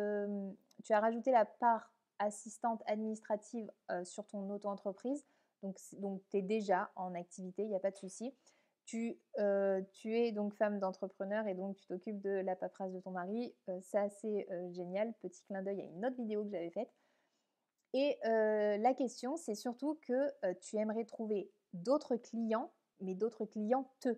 tu 0.82 0.92
as 0.94 1.00
rajouté 1.00 1.30
la 1.30 1.44
part 1.44 1.92
assistante 2.18 2.82
administrative 2.86 3.70
sur 4.04 4.26
ton 4.26 4.48
auto-entreprise. 4.50 5.26
Donc, 5.62 5.78
donc 5.98 6.22
tu 6.30 6.38
es 6.38 6.42
déjà 6.42 6.90
en 6.96 7.14
activité, 7.14 7.62
il 7.62 7.68
n'y 7.68 7.76
a 7.76 7.80
pas 7.80 7.90
de 7.90 7.96
souci. 7.96 8.34
Tu, 8.84 9.18
euh, 9.38 9.80
tu, 9.92 10.16
es 10.16 10.32
donc 10.32 10.54
femme 10.54 10.78
d'entrepreneur 10.78 11.46
et 11.46 11.54
donc 11.54 11.76
tu 11.76 11.86
t'occupes 11.86 12.20
de 12.20 12.30
la 12.30 12.56
paperasse 12.56 12.92
de 12.92 13.00
ton 13.00 13.12
mari. 13.12 13.54
Euh, 13.68 13.78
c'est 13.80 13.98
assez 13.98 14.46
euh, 14.50 14.70
génial. 14.72 15.14
Petit 15.20 15.42
clin 15.44 15.62
d'œil 15.62 15.80
à 15.80 15.84
une 15.84 16.04
autre 16.04 16.16
vidéo 16.16 16.44
que 16.44 16.50
j'avais 16.50 16.70
faite. 16.70 16.92
Et 17.94 18.18
la 18.24 18.94
question, 18.94 19.36
c'est 19.36 19.54
surtout 19.54 20.00
que 20.06 20.30
tu 20.60 20.78
aimerais 20.78 21.04
trouver 21.04 21.52
d'autres 21.74 22.16
clients, 22.16 22.72
mais 23.00 23.14
d'autres 23.14 23.44
clientes. 23.44 24.08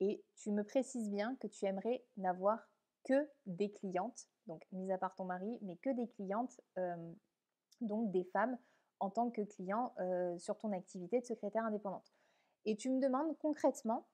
Et 0.00 0.24
tu 0.34 0.50
me 0.50 0.64
précises 0.64 1.10
bien 1.10 1.36
que 1.36 1.46
tu 1.46 1.66
aimerais 1.66 2.02
n'avoir 2.16 2.58
que 3.04 3.28
des 3.44 3.70
clientes, 3.70 4.28
donc 4.46 4.64
mis 4.72 4.90
à 4.92 4.96
part 4.96 5.14
ton 5.14 5.26
mari, 5.26 5.58
mais 5.60 5.76
que 5.76 5.90
des 5.90 6.08
clientes, 6.08 6.58
donc 7.82 8.10
des 8.10 8.24
femmes 8.24 8.56
en 8.98 9.10
tant 9.10 9.28
que 9.30 9.42
client 9.42 9.94
sur 10.38 10.56
ton 10.56 10.72
activité 10.72 11.20
de 11.20 11.26
secrétaire 11.26 11.66
indépendante. 11.66 12.10
Et 12.68 12.76
tu 12.76 12.90
me 12.90 13.00
demandes 13.00 13.34
concrètement 13.38 14.06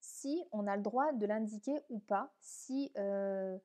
si 0.00 0.42
on 0.50 0.66
a 0.66 0.78
le 0.78 0.82
droit 0.82 1.12
de 1.12 1.26
l'indiquer 1.26 1.78
ou 1.90 1.98
pas, 1.98 2.32
si, 2.40 2.90
euh, 2.96 3.58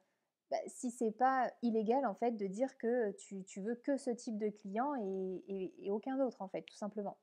bah, 0.52 0.58
si 0.68 0.92
c'est 0.92 1.14
pas 1.14 1.50
illégal 1.62 2.06
en 2.06 2.14
fait 2.14 2.32
de 2.32 2.46
dire 2.48 2.78
que 2.78 3.12
tu, 3.12 3.46
tu, 3.46 3.62
veux 3.62 3.76
que 3.76 3.96
ce 3.96 4.10
type 4.10 4.38
de 4.38 4.50
client 4.50 4.96
et, 4.96 5.90
aucun 5.90 6.20
autre 6.20 6.42
en 6.42 6.50
fait, 6.50 6.64
tout 6.64 6.76
simplement. 6.76 7.18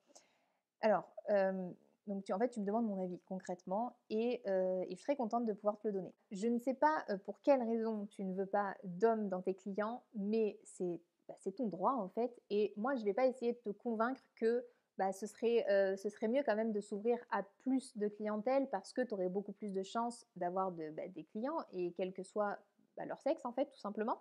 Alors, 0.80 1.14
donc 2.06 2.24
tu, 2.24 2.32
en 2.32 2.38
fait, 2.38 2.48
tu 2.48 2.60
me 2.60 2.64
demandes 2.64 2.86
mon 2.86 3.02
avis 3.02 3.20
concrètement 3.26 3.98
et, 4.08 4.40
et, 4.46 4.96
je 4.96 5.02
très 5.02 5.14
contente 5.14 5.44
de 5.44 5.52
pouvoir 5.52 5.78
te 5.78 5.88
le 5.88 5.92
donner. 5.92 6.14
Je 6.30 6.46
ne 6.46 6.58
sais 6.58 6.72
pas 6.72 7.04
pour 7.26 7.42
quelle 7.42 7.62
raison 7.62 8.06
tu 8.06 8.24
ne 8.24 8.34
veux 8.34 8.46
pas 8.46 8.74
d'hommes 8.84 9.28
dans 9.28 9.42
tes 9.42 9.54
clients, 9.54 10.02
mais 10.14 10.58
c'est 10.64 11.02
bah, 11.28 11.36
ton 11.54 11.66
droit 11.66 11.92
en 11.92 12.08
fait. 12.08 12.40
Et 12.48 12.72
moi, 12.78 12.94
je 12.94 13.00
ne 13.00 13.04
vais 13.04 13.14
pas 13.14 13.26
essayer 13.26 13.52
de 13.52 13.58
te 13.58 13.68
convaincre 13.68 14.22
que 14.36 14.64
bah, 15.00 15.14
ce, 15.14 15.26
serait, 15.26 15.64
ce 15.96 16.10
serait 16.10 16.28
mieux 16.28 16.42
quand 16.44 16.54
même 16.54 16.72
de 16.72 16.80
s'ouvrir 16.82 17.16
à 17.30 17.42
plus 17.62 17.96
de 17.96 18.06
clientèle 18.06 18.68
parce 18.68 18.92
que 18.92 19.00
tu 19.00 19.14
aurais 19.14 19.30
beaucoup 19.30 19.52
plus 19.52 19.72
de 19.72 19.82
chances 19.82 20.26
d'avoir 20.36 20.70
bah, 20.72 21.08
des 21.08 21.24
clients 21.24 21.64
et 21.72 21.94
quel 21.96 22.12
que 22.12 22.22
soit 22.22 22.58
bah, 22.98 23.06
leur 23.06 23.18
sexe 23.22 23.46
en 23.46 23.52
fait 23.54 23.64
tout 23.64 23.78
simplement. 23.78 24.20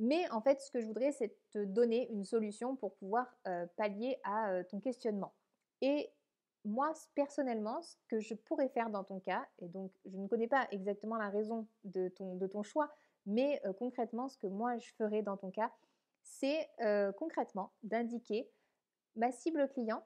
Mais 0.00 0.28
en 0.32 0.40
fait 0.40 0.60
ce 0.60 0.72
que 0.72 0.80
je 0.80 0.86
voudrais 0.86 1.12
c'est 1.12 1.32
te 1.52 1.64
donner 1.64 2.10
une 2.10 2.24
solution 2.24 2.74
pour 2.74 2.96
pouvoir 2.96 3.32
pallier 3.76 4.18
à 4.24 4.64
ton 4.64 4.80
questionnement. 4.80 5.32
Et 5.80 6.10
moi 6.64 6.92
personnellement 7.14 7.80
ce 7.80 7.94
que 8.08 8.18
je 8.18 8.34
pourrais 8.34 8.68
faire 8.68 8.90
dans 8.90 9.04
ton 9.04 9.20
cas, 9.20 9.46
et 9.60 9.68
donc 9.68 9.92
je 10.06 10.16
ne 10.16 10.26
connais 10.26 10.48
pas 10.48 10.66
exactement 10.72 11.18
la 11.18 11.28
raison 11.28 11.68
de 11.84 12.08
ton, 12.08 12.34
de 12.34 12.48
ton 12.48 12.64
choix, 12.64 12.92
mais 13.26 13.62
concrètement 13.78 14.28
ce 14.28 14.36
que 14.38 14.48
moi 14.48 14.76
je 14.78 14.92
ferais 14.94 15.22
dans 15.22 15.36
ton 15.36 15.52
cas, 15.52 15.70
c'est 16.24 16.68
concrètement 17.16 17.70
d'indiquer 17.84 18.50
ma 19.20 19.30
cible 19.30 19.68
client 19.68 20.02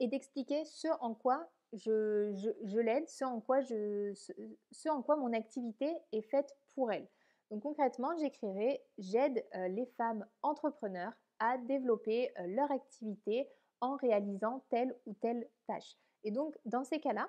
et 0.00 0.08
d'expliquer 0.08 0.64
ce 0.64 0.88
en 1.00 1.14
quoi 1.14 1.46
je, 1.74 2.80
l'aide, 2.80 3.08
ce 3.08 3.24
en, 3.24 5.02
quoi 5.02 5.16
mon 5.16 5.32
activité 5.32 5.94
est 6.12 6.22
faite 6.22 6.56
pour 6.74 6.90
elle. 6.90 7.06
Donc 7.50 7.62
concrètement, 7.62 8.16
j'écrirai 8.18 8.82
j'aide 8.96 9.44
euh, 9.54 9.68
les 9.68 9.86
femmes 9.98 10.26
entrepreneurs 10.42 11.12
à 11.38 11.58
développer 11.58 12.32
leur 12.46 12.70
activité 12.70 13.48
en 13.80 13.96
réalisant 13.96 14.64
telle 14.70 14.96
ou 15.04 15.14
telle 15.14 15.46
tâche. 15.66 15.96
Et 16.22 16.30
donc, 16.30 16.56
dans 16.64 16.84
ces 16.84 17.00
cas-là, 17.00 17.28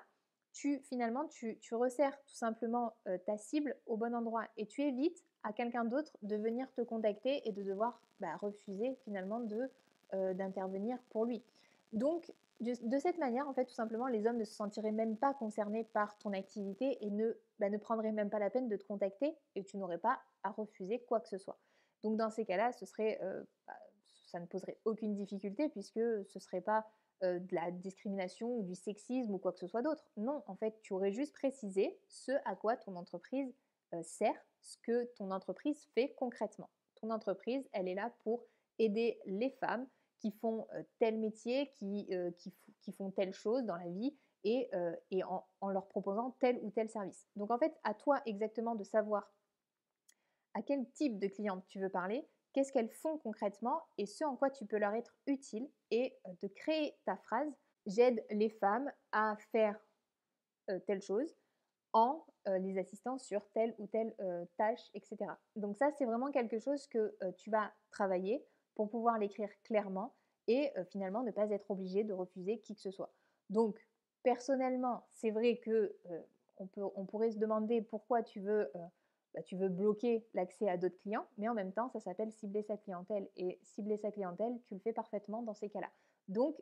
tu 0.52 0.78
finalement, 0.78 1.26
tu, 1.26 1.58
resserres 1.72 2.16
tout 2.24 2.34
simplement 2.34 2.96
ta 3.26 3.36
cible 3.36 3.76
au 3.84 3.98
bon 3.98 4.14
endroit 4.14 4.46
et 4.56 4.66
tu 4.66 4.80
évites 4.82 5.22
à 5.42 5.52
quelqu'un 5.52 5.84
d'autre 5.84 6.16
de 6.22 6.36
venir 6.36 6.72
te 6.72 6.80
contacter 6.80 7.46
et 7.46 7.52
de 7.52 7.62
devoir 7.62 8.00
bah, 8.20 8.36
refuser 8.36 8.96
finalement 9.04 9.40
de 9.40 9.70
d'intervenir 10.12 10.98
pour 11.10 11.24
lui. 11.24 11.42
Donc, 11.92 12.32
de, 12.60 12.98
cette 12.98 13.18
manière, 13.18 13.48
en 13.48 13.52
fait, 13.52 13.66
tout 13.66 13.74
simplement, 13.74 14.06
les 14.06 14.26
hommes 14.26 14.38
ne 14.38 14.44
se 14.44 14.54
sentiraient 14.54 14.92
même 14.92 15.16
pas 15.16 15.34
concernés 15.34 15.84
par 15.84 16.16
ton 16.18 16.32
activité 16.32 16.98
et 17.04 17.10
ne, 17.10 17.36
bah, 17.58 17.66
prendraient 17.78 18.12
même 18.12 18.30
pas 18.30 18.38
la 18.38 18.50
peine 18.50 18.68
de 18.68 18.76
te 18.76 18.84
contacter 18.84 19.34
et 19.54 19.64
tu 19.64 19.76
n'aurais 19.76 19.98
pas 19.98 20.20
à 20.42 20.50
refuser 20.50 21.00
quoi 21.00 21.20
que 21.20 21.28
ce 21.28 21.38
soit. 21.38 21.58
Donc, 22.02 22.16
dans 22.16 22.30
ces 22.30 22.44
cas-là, 22.44 22.72
ce 22.72 22.86
serait, 22.86 23.20
bah, 23.66 23.74
ça 24.26 24.40
ne 24.40 24.46
poserait 24.46 24.78
aucune 24.84 25.14
difficulté 25.14 25.68
puisque 25.68 26.00
ce 26.00 26.38
ne 26.38 26.40
serait 26.40 26.62
pas 26.62 26.86
de 27.22 27.54
la 27.54 27.70
discrimination 27.70 28.58
ou 28.58 28.62
du 28.62 28.74
sexisme 28.74 29.34
ou 29.34 29.38
quoi 29.38 29.52
que 29.52 29.58
ce 29.58 29.66
soit 29.66 29.82
d'autre. 29.82 30.04
Non, 30.16 30.42
en 30.46 30.54
fait, 30.54 30.78
tu 30.80 30.92
aurais 30.92 31.12
juste 31.12 31.34
précisé 31.34 31.98
ce 32.08 32.32
à 32.44 32.54
quoi 32.56 32.76
ton 32.76 32.96
entreprise 32.96 33.54
sert, 34.02 34.36
ce 34.62 34.78
que 34.78 35.04
ton 35.16 35.30
entreprise 35.30 35.86
fait 35.94 36.14
concrètement. 36.16 36.70
Ton 36.96 37.10
entreprise, 37.10 37.68
elle 37.72 37.88
est 37.88 37.94
là 37.94 38.12
pour 38.22 38.46
aider 38.78 39.20
les 39.26 39.50
femmes 39.50 39.86
qui 40.18 40.30
font 40.32 40.66
tel 40.98 41.18
métier, 41.18 41.72
qui, 41.76 42.08
qui, 42.80 42.92
font 42.92 43.10
telle 43.10 43.34
chose 43.34 43.64
dans 43.64 43.76
la 43.76 43.88
vie 43.88 44.16
et, 44.44 44.70
en, 45.24 45.44
en, 45.60 45.70
leur 45.70 45.88
proposant 45.88 46.36
tel 46.40 46.58
ou 46.62 46.70
tel 46.70 46.88
service. 46.88 47.28
Donc 47.36 47.50
en 47.50 47.58
fait, 47.58 47.74
à 47.84 47.94
toi 47.94 48.22
exactement 48.26 48.74
de 48.74 48.84
savoir 48.84 49.30
à 50.54 50.62
quel 50.62 50.90
type 50.92 51.18
de 51.18 51.26
cliente 51.26 51.66
tu 51.66 51.80
veux 51.80 51.90
parler, 51.90 52.26
qu'est-ce 52.52 52.72
qu'elles 52.72 52.90
font 52.90 53.18
concrètement 53.18 53.82
et 53.98 54.06
ce 54.06 54.24
en 54.24 54.36
quoi 54.36 54.48
tu 54.50 54.64
peux 54.64 54.78
leur 54.78 54.94
être 54.94 55.14
utile 55.26 55.68
et 55.90 56.16
de 56.42 56.48
créer 56.48 56.96
ta 57.04 57.16
phrase 57.16 57.52
j'aide 57.86 58.24
les 58.30 58.48
femmes 58.48 58.90
à 59.12 59.36
faire 59.52 59.78
telle 60.86 61.02
chose 61.02 61.36
en 61.92 62.24
les 62.46 62.78
assistant 62.78 63.18
sur 63.18 63.48
telle 63.50 63.74
ou 63.78 63.86
telle 63.86 64.14
tâche, 64.56 64.90
etc. 64.94 65.16
Donc 65.54 65.76
ça, 65.76 65.90
c'est 65.92 66.04
vraiment 66.04 66.30
quelque 66.30 66.58
chose 66.58 66.86
que 66.88 67.16
tu 67.38 67.50
vas 67.50 67.72
travailler 67.90 68.44
pour 68.76 68.88
pouvoir 68.88 69.18
l'écrire 69.18 69.50
clairement 69.64 70.14
et 70.46 70.70
finalement 70.90 71.24
ne 71.24 71.32
pas 71.32 71.50
être 71.50 71.72
obligé 71.72 72.04
de 72.04 72.12
refuser 72.12 72.60
qui 72.60 72.76
que 72.76 72.80
ce 72.80 72.92
soit. 72.92 73.12
Donc, 73.50 73.84
personnellement, 74.22 75.04
c'est 75.10 75.32
vrai 75.32 75.56
que 75.56 75.96
on, 76.58 76.68
peut, 76.68 76.84
on 76.94 77.04
pourrait 77.04 77.32
se 77.32 77.38
demander 77.38 77.82
pourquoi 77.82 78.22
tu 78.22 78.38
veux 78.38 78.70
bah, 79.36 79.42
tu 79.42 79.54
veux 79.54 79.68
bloquer 79.68 80.26
l'accès 80.32 80.66
à 80.66 80.78
d'autres 80.78 80.96
clients, 80.96 81.26
mais 81.36 81.46
en 81.46 81.54
même 81.54 81.70
temps, 81.70 81.90
ça 81.90 82.00
s'appelle 82.00 82.32
cibler 82.32 82.62
sa 82.62 82.78
clientèle. 82.78 83.28
Et 83.36 83.58
cibler 83.62 83.98
sa 83.98 84.10
clientèle, 84.10 84.58
tu 84.66 84.74
le 84.74 84.80
fais 84.80 84.94
parfaitement 84.94 85.42
dans 85.42 85.52
ces 85.52 85.68
cas-là. 85.68 85.90
Donc, 86.28 86.56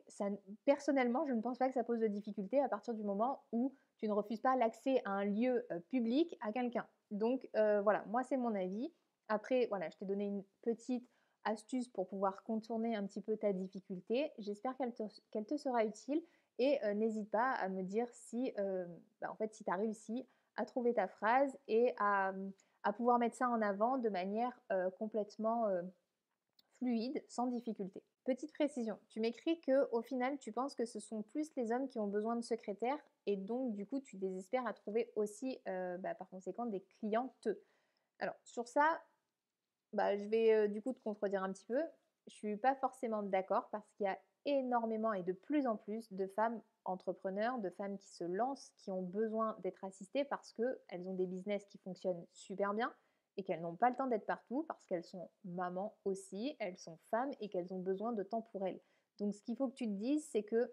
personnellement, 0.65 1.25
je 1.25 1.33
ne 1.33 1.41
pense 1.41 1.57
pas 1.57 1.69
que 1.69 1.73
ça 1.73 1.85
pose 1.85 1.99
de 1.99 2.07
difficulté 2.07 2.59
à 2.59 2.67
partir 2.67 2.93
du 2.93 3.03
moment 3.03 3.43
où 3.53 3.73
tu 3.97 4.09
ne 4.09 4.13
refuses 4.13 4.41
pas 4.41 4.57
l'accès 4.57 5.01
à 5.05 5.11
un 5.11 5.23
lieu 5.23 5.65
euh, 5.71 5.79
public 5.89 6.37
à 6.41 6.51
quelqu'un. 6.51 6.85
Donc, 7.11 7.47
euh, 7.55 7.81
voilà, 7.81 8.03
moi, 8.07 8.23
c'est 8.23 8.37
mon 8.37 8.53
avis. 8.53 8.91
Après, 9.29 9.67
voilà, 9.67 9.89
je 9.89 9.97
t'ai 9.97 10.05
donné 10.05 10.25
une 10.25 10.43
petite 10.61 11.09
astuce 11.45 11.87
pour 11.87 12.07
pouvoir 12.07 12.43
contourner 12.43 12.95
un 12.95 13.05
petit 13.05 13.21
peu 13.21 13.37
ta 13.37 13.53
difficulté. 13.53 14.31
J'espère 14.37 14.75
qu'elle 14.77 14.93
te, 14.93 15.57
sera 15.57 15.85
utile 15.85 16.21
et 16.59 16.83
euh, 16.83 16.93
n'hésite 16.93 17.29
pas 17.31 17.51
à 17.51 17.69
me 17.69 17.83
dire 17.83 18.07
si, 18.11 18.53
bah, 19.21 19.31
en 19.31 19.35
fait, 19.35 19.53
si 19.53 19.63
tu 19.63 19.71
as 19.71 19.75
réussi 19.75 20.27
à 20.57 20.65
trouver 20.65 20.93
ta 20.93 21.07
phrase 21.07 21.57
et 21.67 21.93
à, 21.99 22.33
pouvoir 22.97 23.17
mettre 23.17 23.35
ça 23.35 23.49
en 23.49 23.61
avant 23.61 23.97
de 23.97 24.09
manière 24.09 24.51
euh, 24.71 24.91
complètement 24.91 25.65
euh, 25.67 25.81
fluide, 26.77 27.23
sans 27.27 27.47
difficulté. 27.47 28.03
Petite 28.25 28.53
précision, 28.53 28.99
tu 29.09 29.19
m'écris 29.19 29.59
que 29.61 29.89
au 29.91 30.01
final 30.01 30.37
tu 30.37 30.51
penses 30.51 30.75
que 30.75 30.85
ce 30.85 30.99
sont 30.99 31.23
plus 31.23 31.51
les 31.55 31.71
hommes 31.71 31.87
qui 31.87 31.99
ont 31.99 32.07
besoin 32.07 32.35
de 32.35 32.41
secrétaires 32.41 32.99
et 33.25 33.37
donc 33.37 33.73
du 33.73 33.85
coup 33.85 33.99
tu 33.99 34.17
désespères 34.17 34.67
à 34.67 34.73
trouver 34.73 35.11
aussi 35.15 35.59
euh, 35.67 35.97
bah, 35.97 36.13
par 36.15 36.29
conséquent 36.29 36.65
des 36.65 36.81
clientes. 36.99 37.47
Alors 38.19 38.35
sur 38.43 38.67
ça, 38.67 39.01
bah, 39.95 40.17
je 40.17 40.25
vais 40.25 40.67
du 40.67 40.81
coup 40.81 40.93
te 40.93 41.01
contredire 41.03 41.43
un 41.43 41.51
petit 41.51 41.65
peu. 41.65 41.81
Je 42.27 42.33
suis 42.33 42.57
pas 42.57 42.75
forcément 42.75 43.23
d'accord 43.23 43.69
parce 43.71 43.89
qu'il 43.91 44.05
y 44.05 44.09
a 44.09 44.17
énormément 44.45 45.13
et 45.13 45.23
de 45.23 45.33
plus 45.33 45.67
en 45.67 45.75
plus 45.75 46.11
de 46.13 46.27
femmes 46.27 46.61
entrepreneurs, 46.85 47.57
de 47.59 47.69
femmes 47.71 47.97
qui 47.97 48.09
se 48.09 48.23
lancent, 48.23 48.71
qui 48.77 48.91
ont 48.91 49.01
besoin 49.01 49.57
d'être 49.63 49.83
assistées 49.83 50.23
parce 50.23 50.53
qu'elles 50.53 51.07
ont 51.07 51.15
des 51.15 51.25
business 51.25 51.65
qui 51.65 51.79
fonctionnent 51.79 52.25
super 52.31 52.73
bien 52.73 52.93
et 53.37 53.43
qu'elles 53.43 53.61
n'ont 53.61 53.75
pas 53.75 53.89
le 53.89 53.95
temps 53.95 54.07
d'être 54.07 54.25
partout 54.25 54.63
parce 54.67 54.85
qu'elles 54.85 55.03
sont 55.03 55.29
mamans 55.43 55.97
aussi, 56.05 56.55
elles 56.59 56.77
sont 56.77 56.97
femmes 57.09 57.31
et 57.39 57.49
qu'elles 57.49 57.73
ont 57.73 57.79
besoin 57.79 58.13
de 58.13 58.23
temps 58.23 58.43
pour 58.43 58.65
elles. 58.65 58.79
Donc 59.19 59.33
ce 59.33 59.41
qu'il 59.41 59.57
faut 59.57 59.67
que 59.67 59.75
tu 59.75 59.85
te 59.85 59.93
dises, 59.93 60.27
c'est 60.31 60.43
que 60.43 60.71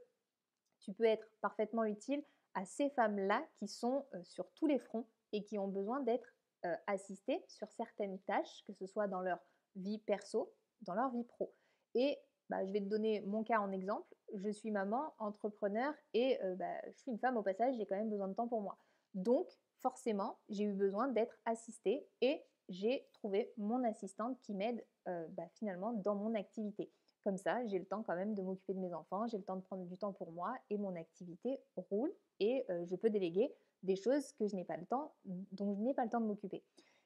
tu 0.81 0.93
peux 0.93 1.05
être 1.05 1.27
parfaitement 1.41 1.85
utile 1.85 2.23
à 2.55 2.65
ces 2.65 2.91
femmes-là 2.91 3.43
qui 3.57 3.69
sont 3.69 4.05
euh, 4.15 4.23
sur 4.23 4.51
tous 4.53 4.67
les 4.67 4.79
fronts 4.79 5.07
et 5.33 5.43
qui 5.43 5.59
ont 5.59 5.69
besoin 5.69 6.01
d'être 6.01 6.32
euh, 6.65 6.77
assistées 6.87 7.43
sur 7.49 7.71
certaines 7.73 8.21
tâches, 8.21 8.63
que 8.67 8.73
ce 8.73 8.87
soit 8.87 9.09
dans 9.09 9.21
leur 9.21 9.41
vie 9.75 9.99
perso, 9.99 10.53
dans 10.83 10.95
leur 10.95 11.11
vie 11.11 11.25
pro. 11.25 11.53
Et 11.95 12.19
bah, 12.49 12.65
je 12.65 12.73
vais 12.73 12.81
te 12.81 12.87
donner 12.87 13.21
mon 13.23 13.43
cas 13.43 13.59
en 13.59 13.73
exemple. 13.73 14.15
Je 14.35 14.49
suis 14.51 14.71
maman, 14.71 15.13
entrepreneur 15.19 15.93
et 16.15 16.41
euh, 16.45 16.55
bah, 16.55 16.73
je 16.87 16.99
suis 16.99 17.11
une 17.11 17.19
femme 17.19 17.37
au 17.37 17.43
passage, 17.43 17.75
j'ai 17.77 17.85
quand 17.85 17.97
même 17.97 18.11
besoin 18.11 18.29
de 18.29 18.35
temps 18.35 18.47
pour 18.47 18.61
moi. 18.61 18.79
Donc, 19.15 19.49
forcément, 19.79 20.39
j'ai 20.51 20.63
eu 20.63 20.73
besoin 20.73 21.09
d'être 21.09 21.37
assistée 21.47 22.07
et 22.21 22.41
j'ai 22.69 23.09
trouvé 23.13 23.53
mon 23.57 23.83
assistante 23.83 24.39
qui 24.41 24.55
m'aide 24.55 24.85
euh, 25.09 25.27
bah, 25.31 25.49
finalement 25.55 25.93
dans 25.93 26.15
mon 26.15 26.35
activité. 26.35 26.93
Comme 27.25 27.39
ça, 27.39 27.67
j'ai 27.67 27.81
le 27.81 27.87
temps 27.87 28.05
quand 28.05 28.15
même 28.15 28.35
de 28.35 28.43
m'occuper 28.43 28.75
de 28.75 28.81
mes 28.81 28.95
enfants, 28.95 29.27
j'ai 29.27 29.39
le 29.39 29.45
temps 29.45 29.57
de 29.57 29.63
prendre 29.63 29.85
du 29.85 29.97
temps 29.97 30.13
pour 30.13 30.31
moi 30.31 30.55
et 30.71 30.79
mon 30.79 30.95
activité 30.95 31.61
roule 31.77 32.13
et 32.41 32.65
je 32.69 32.97
peux 32.97 33.11
déléguer 33.11 33.55
des 33.83 33.97
choses 33.97 34.33
que 34.33 34.47
je 34.49 34.57
n'ai 34.57 34.65
pas 34.65 34.77
le 34.77 34.87
temps, 34.87 35.15
dont 35.25 35.75
je 35.75 35.81
n'ai 35.81 35.95
pas 35.95 36.05
le 36.05 36.11
temps 36.11 36.21
de 36.21 36.27
m'occuper. 36.27 36.63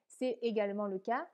C'est 0.09 0.39
également 0.43 0.87
le 0.87 0.99
cas 0.99 1.29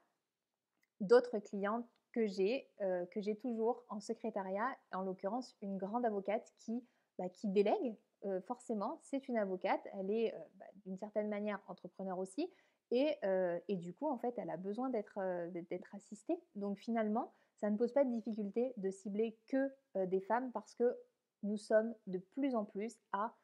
d'autres 1.01 1.39
clientes 1.41 1.87
que 2.13 2.27
j'ai, 2.27 2.69
euh, 2.81 3.07
que 3.07 3.21
j'ai 3.21 3.37
toujours 3.37 3.85
en 3.89 4.01
secrétariat, 4.01 4.77
en 4.93 5.03
l'occurrence 5.03 5.57
une 5.63 5.77
grande 5.79 6.05
avocate 6.05 6.53
qui, 6.59 6.85
bah, 7.19 7.29
qui 7.29 7.49
délègue. 7.49 7.97
Euh, 8.25 8.41
forcément, 8.43 8.99
c'est 9.03 9.29
une 9.29 9.37
avocate, 9.37 9.81
elle 9.95 10.11
est 10.11 10.33
euh, 10.33 10.39
bah, 10.55 10.67
d'une 10.85 10.97
certaine 10.97 11.29
manière 11.29 11.61
entrepreneur 11.67 12.19
aussi, 12.19 12.49
et, 12.95 13.17
du 13.77 13.95
coup, 13.95 14.07
en 14.07 14.19
fait, 14.19 14.35
elle 14.37 14.51
a 14.51 14.59
besoin 14.59 14.91
d'être 14.91 15.19
assistée. 15.95 16.39
Donc 16.57 16.77
finalement, 16.77 17.33
ça 17.57 17.71
ne 17.71 17.77
pose 17.79 17.91
pas 17.91 18.05
de 18.05 18.11
difficulté 18.11 18.75
de 18.77 18.91
cibler 18.91 19.39
que 19.47 19.73
des 20.05 20.21
femmes 20.21 20.53
parce 20.53 20.75
que 20.75 20.95
nous 21.43 21.57
sommes 21.57 21.95
de 22.07 22.19
plus 22.19 22.55
en 22.55 22.67
plus 22.67 22.99
à, 23.13 23.35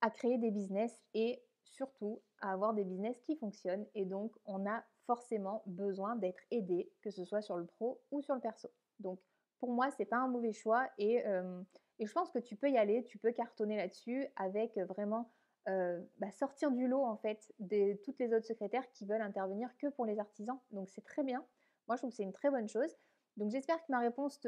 à 0.00 0.10
créer 0.10 0.38
des 0.38 0.50
business 0.50 1.02
et 1.14 1.42
surtout 1.64 2.20
à 2.40 2.52
avoir 2.52 2.74
des 2.74 2.84
business 2.84 3.20
qui 3.22 3.36
fonctionnent. 3.36 3.86
Et 3.94 4.04
donc, 4.04 4.32
on 4.44 4.66
a 4.66 4.84
forcément 5.06 5.62
besoin 5.66 6.16
d'être 6.16 6.42
aidé, 6.50 6.90
que 7.02 7.10
ce 7.10 7.24
soit 7.24 7.42
sur 7.42 7.56
le 7.56 7.66
pro 7.66 8.00
ou 8.10 8.22
sur 8.22 8.34
le 8.34 8.40
perso. 8.40 8.70
Donc 9.00 9.18
pour 9.58 9.72
moi, 9.72 9.90
c'est 9.90 10.04
pas 10.04 10.18
un 10.18 10.28
mauvais 10.28 10.52
choix 10.52 10.88
et, 10.98 11.26
euh, 11.26 11.62
et, 11.98 12.06
je 12.06 12.12
pense 12.12 12.30
que 12.30 12.38
tu 12.38 12.56
peux 12.56 12.70
y 12.70 12.78
aller, 12.78 13.04
tu 13.04 13.18
peux 13.18 13.32
cartonner 13.32 13.76
là-dessus 13.76 14.26
avec 14.36 14.78
vraiment 14.78 15.30
euh, 15.68 16.00
bah, 16.18 16.30
sortir 16.30 16.70
du 16.70 16.86
lot 16.86 17.04
en 17.04 17.16
fait 17.16 17.52
de 17.58 17.94
toutes 18.04 18.18
les 18.18 18.32
autres 18.32 18.46
secrétaires 18.46 18.88
qui 18.92 19.04
veulent 19.04 19.20
intervenir 19.20 19.68
que 19.78 19.88
pour 19.88 20.06
les 20.06 20.18
artisans. 20.18 20.58
Donc 20.70 20.88
c'est 20.88 21.04
très 21.04 21.22
bien. 21.22 21.44
Moi, 21.88 21.96
je 21.96 22.02
trouve 22.02 22.10
que 22.10 22.16
c'est 22.16 22.22
une 22.22 22.32
très 22.32 22.50
bonne 22.50 22.68
chose. 22.68 22.96
Donc 23.36 23.50
j'espère 23.50 23.78
que 23.78 23.90
ma 23.90 24.00
réponse 24.00 24.40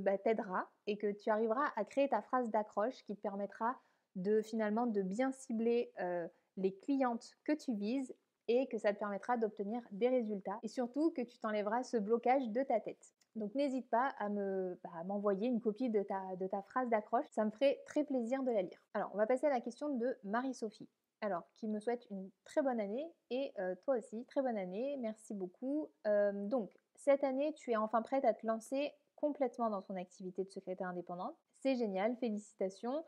bah, 0.00 0.18
t'aidera 0.18 0.70
et 0.86 0.96
que 0.96 1.12
tu 1.12 1.30
arriveras 1.30 1.70
à 1.76 1.84
créer 1.84 2.08
ta 2.08 2.22
phrase 2.22 2.50
d'accroche 2.50 3.04
qui 3.04 3.14
te 3.14 3.20
permettra 3.20 3.78
de 4.18 4.42
finalement 4.42 4.86
de 4.86 5.02
bien 5.02 5.32
cibler 5.32 5.90
euh, 6.00 6.26
les 6.56 6.74
clientes 6.74 7.32
que 7.44 7.52
tu 7.52 7.74
vises 7.74 8.14
et 8.48 8.66
que 8.66 8.78
ça 8.78 8.92
te 8.92 8.98
permettra 8.98 9.36
d'obtenir 9.36 9.82
des 9.92 10.08
résultats 10.08 10.58
et 10.62 10.68
surtout 10.68 11.10
que 11.10 11.22
tu 11.22 11.38
t'enlèveras 11.38 11.82
ce 11.82 11.96
blocage 11.96 12.48
de 12.50 12.62
ta 12.62 12.80
tête. 12.80 13.14
Donc 13.36 13.54
n'hésite 13.54 13.88
pas 13.88 14.14
à 14.18 14.28
bah, 14.28 15.04
m'envoyer 15.06 15.48
une 15.48 15.60
copie 15.60 15.90
de 15.90 16.02
ta, 16.02 16.36
de 16.36 16.46
ta 16.46 16.62
phrase 16.62 16.88
d'accroche, 16.88 17.26
ça 17.30 17.44
me 17.44 17.50
ferait 17.50 17.78
très 17.86 18.04
plaisir 18.04 18.42
de 18.42 18.50
la 18.50 18.62
lire. 18.62 18.82
Alors 18.94 19.10
on 19.14 19.16
va 19.16 19.26
passer 19.26 19.46
à 19.46 19.50
la 19.50 19.60
question 19.60 19.96
de 19.96 20.16
Marie-Sophie. 20.24 20.88
Alors, 21.20 21.42
qui 21.56 21.66
me 21.66 21.80
souhaite 21.80 22.06
une 22.10 22.30
très 22.44 22.62
bonne 22.62 22.78
année 22.78 23.12
et 23.30 23.52
euh, 23.58 23.74
toi 23.82 23.96
aussi, 23.96 24.24
très 24.26 24.40
bonne 24.40 24.56
année, 24.56 24.96
merci 25.00 25.34
beaucoup. 25.34 25.90
Euh, 26.06 26.30
donc, 26.46 26.70
cette 26.94 27.24
année, 27.24 27.52
tu 27.54 27.72
es 27.72 27.76
enfin 27.76 28.02
prête 28.02 28.24
à 28.24 28.34
te 28.34 28.46
lancer 28.46 28.92
complètement 29.16 29.68
dans 29.68 29.82
ton 29.82 29.96
activité 29.96 30.44
de 30.44 30.50
secrétaire 30.50 30.86
indépendante. 30.86 31.36
C'est 31.60 31.74
génial, 31.74 32.16
félicitations. 32.18 33.04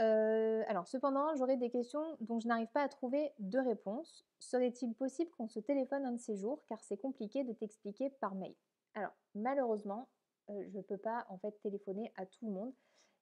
Euh, 0.00 0.64
alors 0.66 0.88
cependant, 0.88 1.34
j'aurais 1.36 1.56
des 1.56 1.70
questions 1.70 2.16
dont 2.20 2.40
je 2.40 2.48
n'arrive 2.48 2.68
pas 2.68 2.82
à 2.82 2.88
trouver 2.88 3.32
de 3.38 3.58
réponse. 3.58 4.26
Serait-il 4.40 4.94
possible 4.94 5.30
qu'on 5.32 5.48
se 5.48 5.60
téléphone 5.60 6.04
un 6.04 6.12
de 6.12 6.20
ces 6.20 6.36
jours 6.36 6.64
car 6.66 6.82
c'est 6.82 6.96
compliqué 6.96 7.44
de 7.44 7.52
t'expliquer 7.52 8.10
par 8.20 8.34
mail? 8.34 8.54
Alors 8.94 9.12
malheureusement, 9.34 10.08
euh, 10.50 10.64
je 10.68 10.78
ne 10.78 10.82
peux 10.82 10.96
pas 10.96 11.26
en 11.28 11.38
fait 11.38 11.52
téléphoner 11.62 12.12
à 12.16 12.26
tout 12.26 12.46
le 12.46 12.52
monde. 12.52 12.72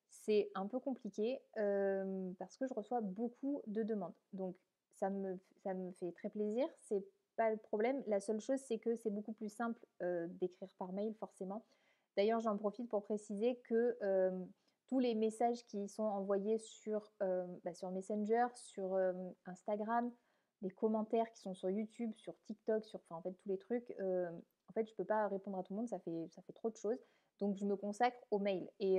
C'est 0.08 0.50
un 0.54 0.66
peu 0.66 0.78
compliqué 0.78 1.40
euh, 1.58 2.30
parce 2.38 2.56
que 2.56 2.66
je 2.66 2.74
reçois 2.74 3.00
beaucoup 3.00 3.62
de 3.66 3.82
demandes. 3.82 4.14
Donc 4.32 4.56
ça 4.94 5.10
me, 5.10 5.38
ça 5.62 5.74
me 5.74 5.92
fait 5.92 6.12
très 6.12 6.30
plaisir, 6.30 6.66
c'est 6.80 7.04
pas 7.36 7.50
le 7.50 7.56
problème. 7.56 8.02
La 8.06 8.20
seule 8.20 8.40
chose 8.40 8.60
c'est 8.60 8.78
que 8.78 8.96
c'est 8.96 9.10
beaucoup 9.10 9.32
plus 9.32 9.48
simple 9.50 9.80
d'écrire 10.40 10.68
par 10.78 10.92
mail 10.92 11.14
forcément. 11.14 11.64
D'ailleurs, 12.16 12.40
j'en 12.40 12.58
profite 12.58 12.90
pour 12.90 13.02
préciser 13.04 13.56
que 13.64 13.96
tous 14.92 14.98
les 14.98 15.14
messages 15.14 15.64
qui 15.68 15.88
sont 15.88 16.02
envoyés 16.02 16.58
sur, 16.58 17.14
bah, 17.18 17.72
sur 17.72 17.90
Messenger, 17.92 18.48
sur 18.54 18.94
Instagram, 19.46 20.12
les 20.60 20.70
commentaires 20.70 21.32
qui 21.32 21.40
sont 21.40 21.54
sur 21.54 21.70
YouTube, 21.70 22.12
sur 22.16 22.38
TikTok, 22.42 22.84
sur 22.84 23.00
enfin, 23.00 23.16
en 23.16 23.22
fait 23.22 23.32
tous 23.32 23.48
les 23.48 23.56
trucs, 23.56 23.90
en 23.98 24.72
fait 24.74 24.86
je 24.86 24.92
ne 24.92 24.96
peux 24.98 25.06
pas 25.06 25.28
répondre 25.28 25.56
à 25.56 25.62
tout 25.62 25.72
le 25.72 25.78
monde, 25.78 25.88
ça 25.88 25.98
fait, 25.98 26.28
ça 26.28 26.42
fait 26.42 26.52
trop 26.52 26.68
de 26.68 26.76
choses. 26.76 26.98
Donc 27.40 27.56
je 27.56 27.64
me 27.64 27.74
consacre 27.74 28.18
au 28.30 28.38
mail. 28.38 28.68
Et, 28.80 28.98